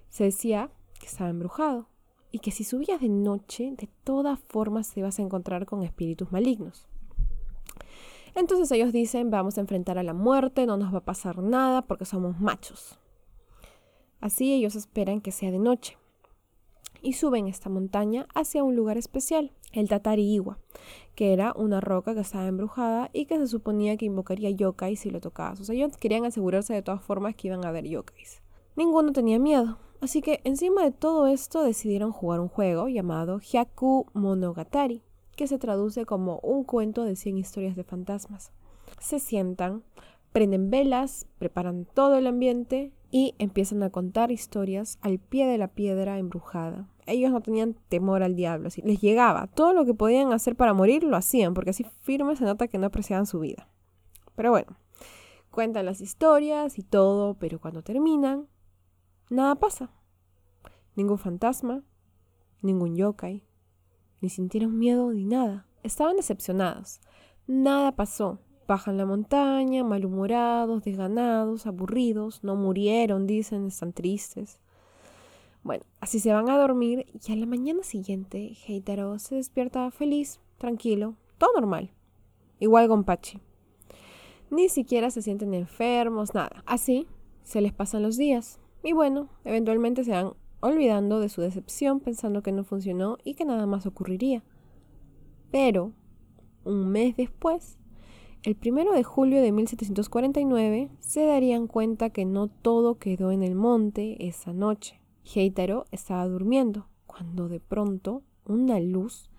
Se 0.10 0.26
decía 0.26 0.70
que 1.00 1.08
estaba 1.08 1.30
embrujado 1.30 1.88
y 2.32 2.40
que 2.40 2.52
si 2.52 2.64
subías 2.64 3.02
de 3.02 3.10
noche, 3.10 3.74
de 3.78 3.90
todas 4.04 4.40
formas 4.40 4.94
te 4.94 5.02
vas 5.02 5.20
a 5.20 5.22
encontrar 5.22 5.66
con 5.66 5.84
espíritus 5.84 6.32
malignos. 6.32 6.88
Entonces 8.36 8.72
ellos 8.72 8.92
dicen, 8.92 9.30
vamos 9.30 9.58
a 9.58 9.62
enfrentar 9.62 9.98
a 9.98 10.04
la 10.04 10.14
muerte, 10.14 10.66
no 10.66 10.78
nos 10.78 10.94
va 10.94 11.00
a 11.00 11.06
pasar 11.06 11.38
nada 11.38 11.84
porque 11.84 12.06
somos 12.06 12.40
machos. 12.40 13.00
Así 14.20 14.54
ellos 14.54 14.76
esperan 14.76 15.22
que 15.22 15.32
sea 15.32 15.52
de 15.52 15.60
noche 15.60 15.98
y 17.04 17.14
suben 17.14 17.48
esta 17.48 17.70
montaña 17.70 18.28
hacia 18.34 18.64
un 18.64 18.76
lugar 18.76 18.98
especial, 18.98 19.52
el 19.74 19.90
Tatari 19.90 20.34
Iwa, 20.34 20.58
que 21.16 21.34
era 21.34 21.54
una 21.56 21.82
roca 21.82 22.16
que 22.16 22.22
estaba 22.22 22.48
embrujada 22.48 23.10
y 23.14 23.26
que 23.26 23.38
se 23.38 23.48
suponía 23.48 23.98
que 23.98 24.06
invocaría 24.06 24.50
yokais 24.50 25.02
si 25.02 25.12
lo 25.12 25.20
tocabas. 25.20 25.60
O 25.60 25.66
sea, 25.66 25.76
ellos 25.76 25.98
querían 25.98 26.26
asegurarse 26.26 26.74
de 26.74 26.82
todas 26.82 27.04
formas 27.04 27.36
que 27.36 27.50
iban 27.50 27.66
a 27.66 27.70
haber 27.70 27.86
yokais. 27.86 28.42
Ninguno 28.76 29.12
tenía 29.12 29.38
miedo, 29.38 29.78
así 30.02 30.22
que 30.22 30.40
encima 30.46 30.84
de 30.84 30.92
todo 30.92 31.28
esto 31.28 31.62
decidieron 31.62 32.12
jugar 32.12 32.40
un 32.40 32.48
juego 32.48 32.88
llamado 32.88 33.40
Hyaku 33.40 34.08
Monogatari, 34.14 35.04
que 35.36 35.48
se 35.48 35.60
traduce 35.60 36.06
como 36.06 36.40
un 36.40 36.64
cuento 36.64 37.04
de 37.04 37.16
100 37.16 37.38
historias 37.38 37.76
de 37.76 37.84
fantasmas. 37.84 38.52
Se 39.00 39.20
sientan, 39.20 39.84
prenden 40.32 40.70
velas, 40.70 41.28
preparan 41.38 41.86
todo 41.86 42.18
el 42.18 42.28
ambiente 42.28 42.94
y 43.12 43.36
empiezan 43.40 43.84
a 43.84 43.90
contar 43.90 44.32
historias 44.32 44.98
al 45.02 45.20
pie 45.20 45.46
de 45.46 45.58
la 45.58 45.68
piedra 45.68 46.18
embrujada 46.18 46.88
ellos 47.06 47.32
no 47.32 47.42
tenían 47.42 47.76
temor 47.90 48.24
al 48.24 48.36
diablo, 48.36 48.68
así 48.68 48.82
les 48.82 49.02
llegaba. 49.02 49.48
Todo 49.48 49.74
lo 49.74 49.86
que 49.86 49.94
podían 49.94 50.34
hacer 50.34 50.56
para 50.56 50.74
morir 50.74 51.04
lo 51.04 51.18
hacían, 51.18 51.54
porque 51.54 51.72
así 51.72 51.86
firme 52.02 52.36
se 52.36 52.46
nota 52.46 52.68
que 52.68 52.78
no 52.78 52.88
apreciaban 52.88 53.26
su 53.26 53.40
vida. 53.40 53.68
Pero 54.36 54.52
bueno, 54.52 54.78
cuentan 55.52 55.86
las 55.86 56.02
historias 56.02 56.78
y 56.80 56.84
todo, 56.84 57.36
pero 57.36 57.60
cuando 57.60 57.82
terminan, 57.82 58.48
nada 59.30 59.56
pasa. 59.56 59.92
Ningún 60.96 61.18
fantasma, 61.18 61.84
ningún 62.62 62.96
yokai, 62.96 63.44
ni 64.22 64.30
sintieron 64.30 64.78
miedo 64.78 65.12
ni 65.12 65.26
nada. 65.26 65.68
Estaban 65.84 66.16
decepcionados. 66.16 67.02
Nada 67.46 67.92
pasó. 67.92 68.40
Bajan 68.68 68.96
la 68.96 69.06
montaña, 69.06 69.84
malhumorados, 69.84 70.84
desganados, 70.84 71.68
aburridos, 71.68 72.42
no 72.44 72.56
murieron, 72.56 73.28
dicen, 73.28 73.68
están 73.68 73.92
tristes. 73.92 74.60
Bueno, 75.64 75.86
así 76.02 76.20
se 76.20 76.34
van 76.34 76.50
a 76.50 76.58
dormir 76.58 77.06
y 77.14 77.32
a 77.32 77.36
la 77.38 77.46
mañana 77.46 77.84
siguiente 77.84 78.58
Heitaro 78.68 79.18
se 79.18 79.36
despierta 79.36 79.90
feliz, 79.92 80.42
tranquilo, 80.58 81.16
todo 81.38 81.54
normal. 81.54 81.92
Igual 82.60 82.90
con 82.90 83.06
Pachi. 83.06 83.40
Ni 84.50 84.68
siquiera 84.68 85.10
se 85.10 85.22
sienten 85.22 85.54
enfermos, 85.54 86.34
nada. 86.34 86.64
Así 86.66 87.08
se 87.44 87.62
les 87.62 87.72
pasan 87.72 88.04
los 88.04 88.18
días. 88.18 88.60
Y 88.84 88.92
bueno, 88.92 89.30
eventualmente 89.46 90.04
se 90.04 90.12
van 90.12 90.34
olvidando 90.60 91.20
de 91.20 91.30
su 91.30 91.42
decepción 91.42 92.02
pensando 92.02 92.44
que 92.44 92.52
no 92.52 92.64
funcionó 92.64 93.18
y 93.24 93.36
que 93.36 93.46
nada 93.46 93.66
más 93.66 93.86
ocurriría. 93.86 94.44
Pero, 95.50 95.94
un 96.66 96.90
mes 96.90 97.16
después, 97.16 97.78
el 98.44 98.56
primero 98.56 98.92
de 98.92 99.04
julio 99.04 99.42
de 99.42 99.54
1749, 99.54 100.90
se 101.00 101.26
darían 101.26 101.68
cuenta 101.68 102.10
que 102.10 102.26
no 102.26 102.50
todo 102.50 102.96
quedó 102.98 103.32
en 103.32 103.44
el 103.44 103.56
monte 103.56 104.28
esa 104.28 104.52
noche. 104.52 105.03
Heitaro 105.24 105.86
estaba 105.92 106.28
durmiendo 106.28 106.88
cuando 107.06 107.48
de 107.48 107.60
pronto 107.60 108.24
una 108.46 108.80
luz 108.80 109.30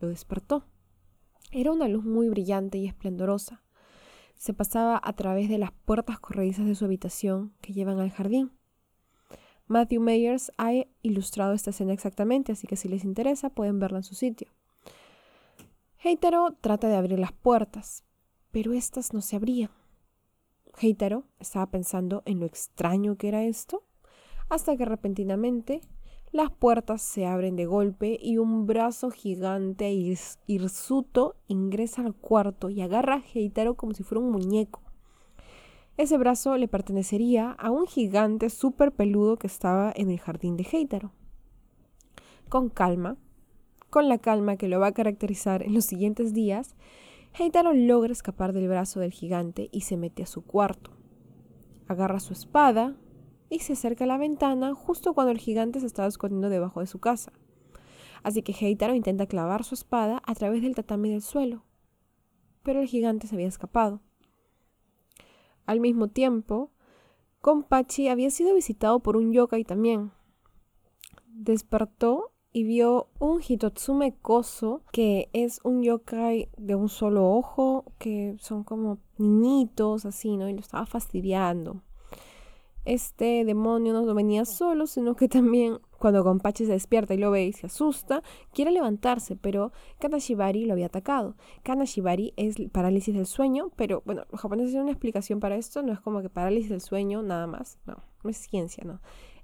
lo 0.00 0.08
despertó. 0.08 0.64
Era 1.50 1.72
una 1.72 1.88
luz 1.88 2.04
muy 2.04 2.28
brillante 2.28 2.78
y 2.78 2.86
esplendorosa. 2.86 3.62
Se 4.36 4.52
pasaba 4.52 5.00
a 5.02 5.12
través 5.14 5.48
de 5.48 5.58
las 5.58 5.72
puertas 5.72 6.20
corredizas 6.20 6.66
de 6.66 6.74
su 6.74 6.84
habitación 6.84 7.54
que 7.60 7.72
llevan 7.72 7.98
al 8.00 8.10
jardín. 8.10 8.52
Matthew 9.66 10.00
Mayers 10.00 10.52
ha 10.58 10.72
ilustrado 11.02 11.52
esta 11.54 11.70
escena 11.70 11.92
exactamente, 11.92 12.52
así 12.52 12.66
que 12.66 12.76
si 12.76 12.88
les 12.88 13.04
interesa 13.04 13.50
pueden 13.50 13.78
verla 13.78 13.98
en 13.98 14.04
su 14.04 14.14
sitio. 14.14 14.52
Heitaro 15.98 16.52
trata 16.60 16.88
de 16.88 16.96
abrir 16.96 17.18
las 17.18 17.32
puertas, 17.32 18.04
pero 18.52 18.72
éstas 18.72 19.12
no 19.12 19.22
se 19.22 19.34
abrían. 19.34 19.70
Heitaro 20.78 21.24
estaba 21.40 21.70
pensando 21.70 22.22
en 22.26 22.38
lo 22.38 22.46
extraño 22.46 23.16
que 23.16 23.28
era 23.28 23.42
esto, 23.42 23.82
hasta 24.48 24.76
que 24.76 24.84
repentinamente 24.84 25.80
las 26.32 26.50
puertas 26.50 27.02
se 27.02 27.26
abren 27.26 27.56
de 27.56 27.66
golpe 27.66 28.18
y 28.20 28.38
un 28.38 28.66
brazo 28.66 29.10
gigante 29.10 29.86
e 29.86 30.16
hirsuto 30.46 31.36
ingresa 31.46 32.02
al 32.02 32.14
cuarto 32.14 32.68
y 32.68 32.82
agarra 32.82 33.16
a 33.16 33.22
Heitaro 33.34 33.74
como 33.74 33.94
si 33.94 34.02
fuera 34.02 34.24
un 34.24 34.32
muñeco. 34.32 34.82
Ese 35.96 36.18
brazo 36.18 36.56
le 36.58 36.68
pertenecería 36.68 37.52
a 37.52 37.70
un 37.70 37.86
gigante 37.86 38.50
súper 38.50 38.92
peludo 38.92 39.38
que 39.38 39.46
estaba 39.46 39.92
en 39.96 40.10
el 40.10 40.20
jardín 40.20 40.56
de 40.56 40.66
Heitaro. 40.70 41.12
Con 42.50 42.68
calma, 42.68 43.16
con 43.88 44.08
la 44.08 44.18
calma 44.18 44.56
que 44.56 44.68
lo 44.68 44.78
va 44.78 44.88
a 44.88 44.92
caracterizar 44.92 45.62
en 45.62 45.72
los 45.72 45.86
siguientes 45.86 46.34
días, 46.34 46.74
Heitaro 47.38 47.72
logra 47.72 48.12
escapar 48.12 48.52
del 48.52 48.68
brazo 48.68 49.00
del 49.00 49.12
gigante 49.12 49.68
y 49.72 49.82
se 49.82 49.96
mete 49.96 50.22
a 50.22 50.26
su 50.26 50.44
cuarto. 50.44 50.90
Agarra 51.88 52.20
su 52.20 52.34
espada 52.34 52.94
y 53.48 53.60
se 53.60 53.74
acerca 53.74 54.04
a 54.04 54.06
la 54.06 54.18
ventana 54.18 54.74
justo 54.74 55.14
cuando 55.14 55.32
el 55.32 55.38
gigante 55.38 55.80
se 55.80 55.86
estaba 55.86 56.08
escondiendo 56.08 56.48
debajo 56.48 56.80
de 56.80 56.86
su 56.86 56.98
casa. 56.98 57.32
Así 58.22 58.42
que 58.42 58.52
Heitaro 58.52 58.94
intenta 58.94 59.26
clavar 59.26 59.64
su 59.64 59.74
espada 59.74 60.20
a 60.26 60.34
través 60.34 60.62
del 60.62 60.74
tatami 60.74 61.10
del 61.10 61.22
suelo. 61.22 61.62
Pero 62.62 62.80
el 62.80 62.88
gigante 62.88 63.26
se 63.26 63.36
había 63.36 63.46
escapado. 63.46 64.00
Al 65.64 65.80
mismo 65.80 66.08
tiempo, 66.08 66.72
Konpachi 67.40 68.08
había 68.08 68.30
sido 68.30 68.54
visitado 68.54 69.00
por 69.00 69.16
un 69.16 69.32
yokai 69.32 69.64
también. 69.64 70.10
Despertó 71.28 72.32
y 72.52 72.64
vio 72.64 73.10
un 73.18 73.40
Hitotsume 73.42 74.16
Koso, 74.16 74.82
que 74.90 75.28
es 75.32 75.60
un 75.62 75.82
yokai 75.82 76.48
de 76.56 76.74
un 76.74 76.88
solo 76.88 77.30
ojo, 77.30 77.84
que 77.98 78.34
son 78.40 78.64
como 78.64 78.98
niñitos, 79.18 80.06
así, 80.06 80.36
¿no? 80.36 80.48
Y 80.48 80.54
lo 80.54 80.60
estaba 80.60 80.86
fastidiando. 80.86 81.82
Este 82.86 83.44
demonio 83.44 83.92
no 83.92 84.14
venía 84.14 84.44
solo, 84.44 84.86
sino 84.86 85.16
que 85.16 85.28
también 85.28 85.80
cuando 85.98 86.22
Gonpachi 86.22 86.66
se 86.66 86.72
despierta 86.72 87.14
y 87.14 87.16
lo 87.16 87.32
ve 87.32 87.46
y 87.46 87.52
se 87.52 87.66
asusta, 87.66 88.22
quiere 88.52 88.70
levantarse, 88.70 89.34
pero 89.34 89.72
Kanashibari 89.98 90.66
lo 90.66 90.74
había 90.74 90.86
atacado. 90.86 91.34
Kanashibari 91.64 92.32
es 92.36 92.54
parálisis 92.70 93.12
del 93.12 93.26
sueño, 93.26 93.72
pero 93.74 94.04
bueno, 94.06 94.24
los 94.30 94.40
japoneses 94.40 94.70
tienen 94.70 94.84
una 94.84 94.92
explicación 94.92 95.40
para 95.40 95.56
esto, 95.56 95.82
no 95.82 95.92
es 95.92 95.98
como 95.98 96.22
que 96.22 96.30
parálisis 96.30 96.70
del 96.70 96.80
sueño 96.80 97.22
nada 97.22 97.48
más, 97.48 97.80
no, 97.86 97.96
no 98.22 98.30
es 98.30 98.36
ciencia, 98.36 98.84
no. 98.84 99.00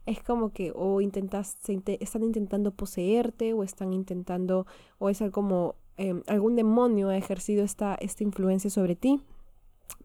Es 0.07 0.23
como 0.23 0.53
que 0.53 0.73
o 0.73 1.01
intentas, 1.01 1.59
están 1.67 2.23
intentando 2.23 2.71
poseerte 2.71 3.55
o 3.55 3.65
están 3.65 3.93
intentando, 3.93 4.67
o 4.99 5.09
es 5.09 5.21
como 5.33 5.75
em, 5.97 6.23
algún 6.29 6.55
demonio 6.55 7.09
ha 7.09 7.17
ejercido 7.17 7.65
esta, 7.65 7.97
esta 7.97 8.23
influencia 8.23 8.71
sobre 8.71 8.95
ti. 8.95 9.21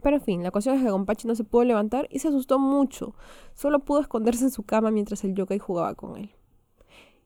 Pero 0.02 0.18
en 0.18 0.22
fin, 0.22 0.44
la 0.44 0.52
cuestión 0.52 0.76
es 0.76 0.84
que 0.84 0.90
Gonpachi 0.90 1.28
no 1.28 1.36
se 1.36 1.44
pudo 1.44 1.64
levantar 1.64 2.08
y 2.12 2.20
se 2.20 2.28
asustó 2.28 2.60
mucho. 2.60 3.16
Solo 3.56 3.80
pudo 3.80 4.02
esconderse 4.02 4.44
en 4.44 4.52
su 4.52 4.64
cama 4.64 4.92
mientras 4.92 5.24
el 5.24 5.34
yokai 5.34 5.60
jugaba 5.60 5.96
con 5.96 6.18
él. 6.18 6.32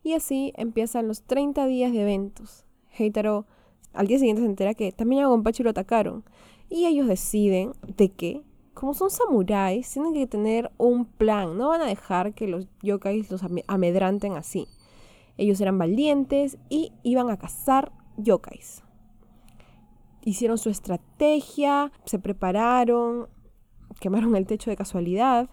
Y 0.03 0.13
así 0.13 0.53
empiezan 0.55 1.07
los 1.07 1.23
30 1.23 1.67
días 1.67 1.91
de 1.91 2.01
eventos. 2.01 2.65
Heitaro 2.97 3.45
al 3.93 4.07
día 4.07 4.19
siguiente 4.19 4.41
se 4.41 4.47
entera 4.47 4.73
que 4.73 4.91
también 4.91 5.23
a 5.23 5.27
Gonpachi 5.27 5.63
lo 5.63 5.69
atacaron. 5.71 6.23
Y 6.69 6.85
ellos 6.85 7.07
deciden 7.07 7.73
de 7.97 8.09
que, 8.09 8.41
como 8.73 8.93
son 8.93 9.09
samuráis, 9.09 9.91
tienen 9.91 10.13
que 10.13 10.27
tener 10.27 10.71
un 10.77 11.05
plan. 11.05 11.57
No 11.57 11.69
van 11.69 11.81
a 11.81 11.85
dejar 11.87 12.33
que 12.33 12.47
los 12.47 12.67
yokais 12.81 13.29
los 13.29 13.43
amedranten 13.67 14.33
así. 14.33 14.67
Ellos 15.37 15.59
eran 15.59 15.77
valientes 15.77 16.57
y 16.69 16.93
iban 17.03 17.29
a 17.29 17.37
cazar 17.37 17.91
yokais 18.17 18.83
hicieron 20.23 20.57
su 20.57 20.69
estrategia, 20.69 21.91
se 22.05 22.19
prepararon, 22.19 23.27
quemaron 23.99 24.35
el 24.35 24.45
techo 24.45 24.69
de 24.69 24.77
casualidad, 24.77 25.49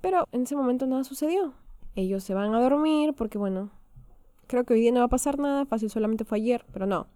pero 0.00 0.26
en 0.32 0.42
ese 0.42 0.56
momento 0.56 0.86
nada 0.86 1.04
sucedió. 1.04 1.54
Ellos 1.94 2.24
se 2.24 2.34
van 2.34 2.54
a 2.54 2.60
dormir 2.60 3.14
porque, 3.14 3.38
bueno, 3.38 3.70
creo 4.46 4.64
que 4.64 4.74
hoy 4.74 4.80
día 4.80 4.92
no 4.92 5.00
va 5.00 5.06
a 5.06 5.08
pasar 5.08 5.38
nada, 5.38 5.66
fácil 5.66 5.90
solamente 5.90 6.24
fue 6.24 6.38
ayer, 6.38 6.64
pero 6.72 6.86
no. 6.86 7.06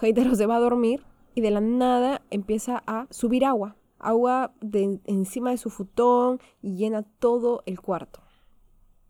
Heitaro 0.00 0.34
se 0.34 0.46
va 0.46 0.56
a 0.56 0.60
dormir 0.60 1.04
y 1.34 1.40
de 1.40 1.50
la 1.50 1.60
nada 1.60 2.22
empieza 2.30 2.82
a 2.86 3.06
subir 3.10 3.44
agua, 3.44 3.76
agua 3.98 4.52
de 4.60 5.00
encima 5.04 5.50
de 5.50 5.56
su 5.56 5.70
futón 5.70 6.40
y 6.60 6.76
llena 6.76 7.02
todo 7.02 7.62
el 7.66 7.80
cuarto. 7.80 8.20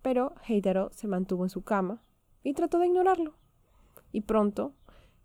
Pero 0.02 0.35
Heitaro 0.46 0.90
se 0.92 1.09
mantuvo 1.09 1.44
en 1.44 1.50
su 1.50 1.62
cama 1.62 2.02
y 2.42 2.52
trató 2.52 2.78
de 2.78 2.87
ignorarlo. 2.87 3.35
Y 4.12 4.20
pronto 4.20 4.74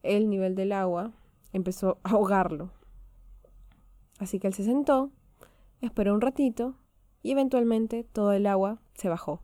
el 0.04 0.30
nivel 0.30 0.56
del 0.56 0.72
agua 0.72 1.12
empezó 1.54 2.00
a 2.04 2.12
ahogarlo. 2.12 2.72
Así 4.20 4.40
que 4.40 4.48
él 4.48 4.54
se 4.54 4.64
sentó, 4.64 5.12
esperó 5.82 6.14
un 6.14 6.22
ratito 6.22 6.76
y 7.22 7.32
eventualmente 7.32 8.04
todo 8.04 8.34
el 8.34 8.46
agua 8.46 8.82
se 8.94 9.10
bajó. 9.10 9.44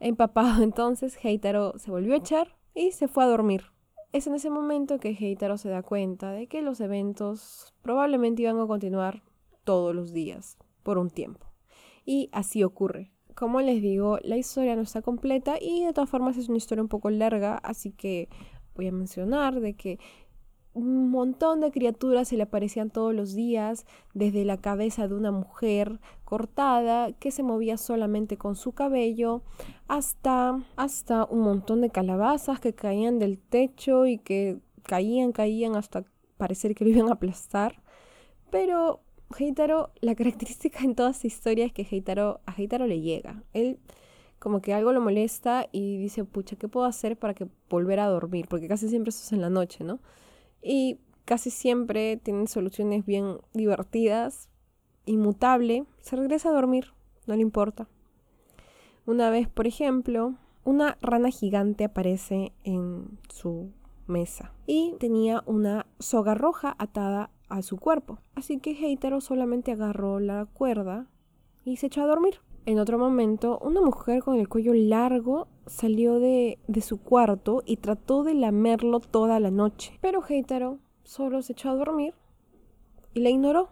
Empapado 0.00 0.62
entonces, 0.62 1.16
Heitaro 1.22 1.78
se 1.78 1.90
volvió 1.90 2.14
a 2.14 2.18
echar 2.18 2.56
y 2.74 2.92
se 2.92 3.08
fue 3.08 3.24
a 3.24 3.28
dormir. 3.28 3.64
Es 4.12 4.26
en 4.26 4.34
ese 4.34 4.50
momento 4.50 5.00
que 5.00 5.16
Heitaro 5.18 5.58
se 5.58 5.68
da 5.68 5.82
cuenta 5.82 6.30
de 6.30 6.46
que 6.46 6.62
los 6.62 6.80
eventos 6.80 7.74
probablemente 7.82 8.42
iban 8.42 8.60
a 8.60 8.66
continuar 8.66 9.22
todos 9.64 9.94
los 9.94 10.12
días, 10.12 10.56
por 10.82 10.98
un 10.98 11.10
tiempo. 11.10 11.46
Y 12.04 12.28
así 12.32 12.62
ocurre. 12.62 13.10
Como 13.34 13.60
les 13.60 13.82
digo, 13.82 14.18
la 14.22 14.36
historia 14.36 14.76
no 14.76 14.82
está 14.82 15.02
completa 15.02 15.56
y 15.60 15.84
de 15.84 15.92
todas 15.92 16.08
formas 16.08 16.36
es 16.36 16.48
una 16.48 16.58
historia 16.58 16.82
un 16.82 16.88
poco 16.88 17.10
larga, 17.10 17.56
así 17.56 17.90
que 17.90 18.28
voy 18.74 18.88
a 18.88 18.92
mencionar 18.92 19.60
de 19.60 19.74
que 19.74 19.98
un 20.74 21.08
montón 21.10 21.60
de 21.60 21.70
criaturas 21.70 22.28
se 22.28 22.36
le 22.36 22.42
aparecían 22.42 22.90
todos 22.90 23.14
los 23.14 23.34
días, 23.34 23.86
desde 24.12 24.44
la 24.44 24.56
cabeza 24.56 25.06
de 25.06 25.14
una 25.14 25.30
mujer 25.30 26.00
cortada 26.24 27.12
que 27.12 27.30
se 27.30 27.44
movía 27.44 27.76
solamente 27.76 28.36
con 28.36 28.56
su 28.56 28.72
cabello, 28.72 29.42
hasta, 29.86 30.60
hasta 30.76 31.26
un 31.26 31.42
montón 31.42 31.80
de 31.80 31.90
calabazas 31.90 32.58
que 32.58 32.74
caían 32.74 33.20
del 33.20 33.38
techo 33.38 34.06
y 34.06 34.18
que 34.18 34.58
caían, 34.82 35.30
caían 35.30 35.76
hasta 35.76 36.04
parecer 36.36 36.74
que 36.74 36.84
lo 36.84 36.90
iban 36.90 37.08
a 37.08 37.14
aplastar. 37.14 37.80
Pero 38.50 39.00
Heitaro, 39.38 39.90
la 40.00 40.16
característica 40.16 40.80
en 40.80 40.96
toda 40.96 41.10
esta 41.10 41.28
historia 41.28 41.66
es 41.66 41.72
que 41.72 41.86
Heitaro, 41.88 42.40
a 42.46 42.54
Heitaro 42.56 42.86
le 42.86 43.00
llega. 43.00 43.44
Él 43.52 43.78
como 44.44 44.60
que 44.60 44.74
algo 44.74 44.92
lo 44.92 45.00
molesta 45.00 45.70
y 45.72 45.96
dice, 45.96 46.22
pucha, 46.22 46.54
¿qué 46.56 46.68
puedo 46.68 46.84
hacer 46.84 47.18
para 47.18 47.32
que 47.32 47.48
volver 47.70 47.98
a 47.98 48.08
dormir? 48.08 48.46
Porque 48.46 48.68
casi 48.68 48.90
siempre 48.90 49.08
eso 49.08 49.22
es 49.24 49.32
en 49.32 49.40
la 49.40 49.48
noche, 49.48 49.84
¿no? 49.84 50.00
Y 50.60 50.98
casi 51.24 51.48
siempre 51.48 52.18
tienen 52.18 52.46
soluciones 52.46 53.06
bien 53.06 53.38
divertidas, 53.54 54.50
inmutable, 55.06 55.86
se 56.02 56.16
regresa 56.16 56.50
a 56.50 56.52
dormir, 56.52 56.92
no 57.26 57.34
le 57.34 57.40
importa. 57.40 57.88
Una 59.06 59.30
vez, 59.30 59.48
por 59.48 59.66
ejemplo, 59.66 60.34
una 60.62 60.98
rana 61.00 61.30
gigante 61.30 61.84
aparece 61.84 62.52
en 62.64 63.18
su 63.30 63.72
mesa 64.06 64.52
y 64.66 64.94
tenía 65.00 65.42
una 65.46 65.86
soga 65.98 66.34
roja 66.34 66.76
atada 66.78 67.30
a 67.48 67.62
su 67.62 67.78
cuerpo. 67.78 68.18
Así 68.34 68.58
que 68.58 68.72
Heitaro 68.72 69.22
solamente 69.22 69.72
agarró 69.72 70.20
la 70.20 70.44
cuerda 70.44 71.06
y 71.64 71.76
se 71.76 71.86
echó 71.86 72.02
a 72.02 72.06
dormir. 72.06 72.40
En 72.66 72.78
otro 72.78 72.98
momento, 72.98 73.58
una 73.60 73.80
mujer 73.80 74.22
con 74.22 74.38
el 74.38 74.48
cuello 74.48 74.72
largo 74.74 75.48
salió 75.66 76.18
de, 76.18 76.58
de 76.66 76.80
su 76.80 77.00
cuarto 77.00 77.62
y 77.66 77.76
trató 77.76 78.24
de 78.24 78.34
lamerlo 78.34 79.00
toda 79.00 79.38
la 79.40 79.50
noche. 79.50 79.98
Pero 80.00 80.22
Heitaro 80.26 80.78
solo 81.02 81.42
se 81.42 81.52
echó 81.52 81.70
a 81.70 81.74
dormir 81.74 82.14
y 83.12 83.20
la 83.20 83.30
ignoró. 83.30 83.68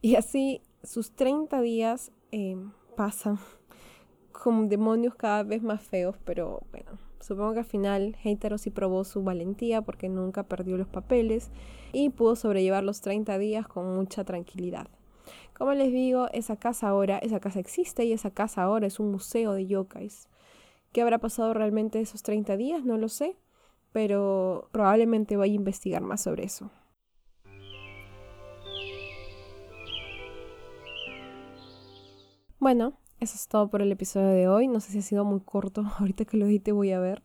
Y 0.00 0.16
así 0.16 0.62
sus 0.82 1.12
30 1.12 1.60
días 1.60 2.12
eh, 2.32 2.56
pasan 2.96 3.38
con 4.32 4.68
demonios 4.68 5.14
cada 5.14 5.42
vez 5.42 5.62
más 5.62 5.82
feos, 5.82 6.16
pero 6.24 6.62
bueno, 6.72 6.98
supongo 7.20 7.54
que 7.54 7.60
al 7.60 7.64
final 7.64 8.16
Heitaro 8.22 8.58
sí 8.58 8.70
probó 8.70 9.04
su 9.04 9.22
valentía 9.22 9.82
porque 9.82 10.08
nunca 10.08 10.42
perdió 10.42 10.76
los 10.76 10.88
papeles 10.88 11.50
y 11.92 12.10
pudo 12.10 12.36
sobrellevar 12.36 12.84
los 12.84 13.00
30 13.00 13.38
días 13.38 13.66
con 13.66 13.94
mucha 13.94 14.24
tranquilidad. 14.24 14.88
Como 15.62 15.74
les 15.74 15.92
digo, 15.92 16.26
esa 16.32 16.56
casa 16.56 16.88
ahora, 16.88 17.18
esa 17.18 17.38
casa 17.38 17.60
existe 17.60 18.04
y 18.04 18.12
esa 18.12 18.32
casa 18.32 18.64
ahora 18.64 18.88
es 18.88 18.98
un 18.98 19.12
museo 19.12 19.52
de 19.52 19.64
yokais. 19.68 20.28
¿Qué 20.90 21.02
habrá 21.02 21.18
pasado 21.18 21.54
realmente 21.54 22.00
esos 22.00 22.24
30 22.24 22.56
días? 22.56 22.84
No 22.84 22.98
lo 22.98 23.08
sé, 23.08 23.36
pero 23.92 24.68
probablemente 24.72 25.36
voy 25.36 25.52
a 25.52 25.54
investigar 25.54 26.02
más 26.02 26.22
sobre 26.22 26.42
eso. 26.42 26.72
Bueno, 32.58 32.98
eso 33.20 33.36
es 33.36 33.46
todo 33.46 33.70
por 33.70 33.82
el 33.82 33.92
episodio 33.92 34.30
de 34.30 34.48
hoy. 34.48 34.66
No 34.66 34.80
sé 34.80 34.90
si 34.90 34.98
ha 34.98 35.02
sido 35.02 35.24
muy 35.24 35.42
corto, 35.42 35.84
ahorita 36.00 36.24
que 36.24 36.38
lo 36.38 36.46
edite 36.46 36.72
voy 36.72 36.90
a 36.90 36.98
ver. 36.98 37.22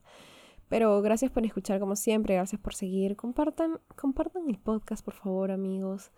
Pero 0.70 1.02
gracias 1.02 1.32
por 1.32 1.44
escuchar 1.44 1.80
como 1.80 1.96
siempre, 1.96 2.36
gracias 2.36 2.62
por 2.62 2.76
seguir. 2.76 3.16
Compartan, 3.16 3.80
compartan 3.96 4.48
el 4.48 4.60
podcast, 4.60 5.04
por 5.04 5.16
favor, 5.16 5.50
amigos. 5.50 6.12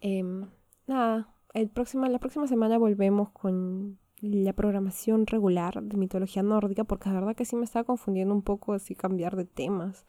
Em, 0.00 0.48
nada, 0.86 1.33
el 1.54 1.68
próximo, 1.68 2.06
la 2.06 2.18
próxima 2.18 2.46
semana 2.46 2.78
volvemos 2.78 3.30
con 3.30 3.98
la 4.20 4.52
programación 4.52 5.26
regular 5.26 5.82
de 5.82 5.96
mitología 5.96 6.42
nórdica, 6.42 6.84
porque 6.84 7.08
la 7.08 7.14
verdad 7.16 7.36
que 7.36 7.44
sí 7.44 7.56
me 7.56 7.64
estaba 7.64 7.84
confundiendo 7.84 8.34
un 8.34 8.42
poco 8.42 8.72
así 8.72 8.94
cambiar 8.94 9.36
de 9.36 9.44
temas. 9.44 10.04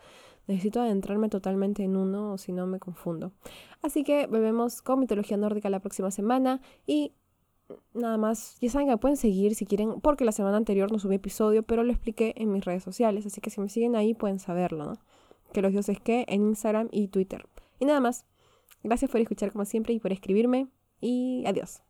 Necesito 0.48 0.82
adentrarme 0.82 1.30
totalmente 1.30 1.84
en 1.84 1.98
uno 1.98 2.34
o 2.34 2.38
si 2.38 2.52
no 2.52 2.68
me 2.68 2.80
confundo. 2.80 3.32
Así 3.82 4.04
que 4.04 4.28
volvemos 4.28 4.82
con 4.82 5.00
mitología 5.00 5.38
nórdica 5.38 5.70
la 5.70 5.80
próxima 5.80 6.12
semana 6.12 6.62
y 6.86 7.14
nada 7.94 8.18
más, 8.18 8.58
ya 8.62 8.70
saben 8.70 8.88
que 8.88 8.94
me 8.94 8.98
pueden 8.98 9.18
seguir 9.18 9.56
si 9.56 9.66
quieren, 9.66 10.00
porque 10.02 10.26
la 10.26 10.32
semana 10.32 10.58
anterior 10.58 10.92
no 10.92 11.00
subí 11.00 11.16
episodio, 11.16 11.64
pero 11.64 11.84
lo 11.84 11.92
expliqué 11.92 12.34
en 12.38 12.52
mis 12.52 12.64
redes 12.64 12.84
sociales, 12.84 13.26
así 13.26 13.42
que 13.42 13.50
si 13.50 13.60
me 13.60 13.70
siguen 13.70 13.96
ahí 13.96 14.14
pueden 14.14 14.40
saberlo, 14.40 14.86
¿no? 14.86 14.94
Que 15.52 15.62
los 15.62 15.72
dioses 15.72 16.00
que 16.00 16.26
en 16.28 16.44
Instagram 16.44 16.90
y 16.92 17.08
Twitter. 17.08 17.48
Y 17.80 17.86
nada 17.86 18.00
más. 18.00 18.26
Gracias 18.84 19.10
por 19.10 19.20
escuchar 19.20 19.52
como 19.52 19.66
siempre 19.66 19.94
y 19.94 20.00
por 20.00 20.12
escribirme 20.12 20.68
y 21.06 21.46
adiós. 21.46 21.85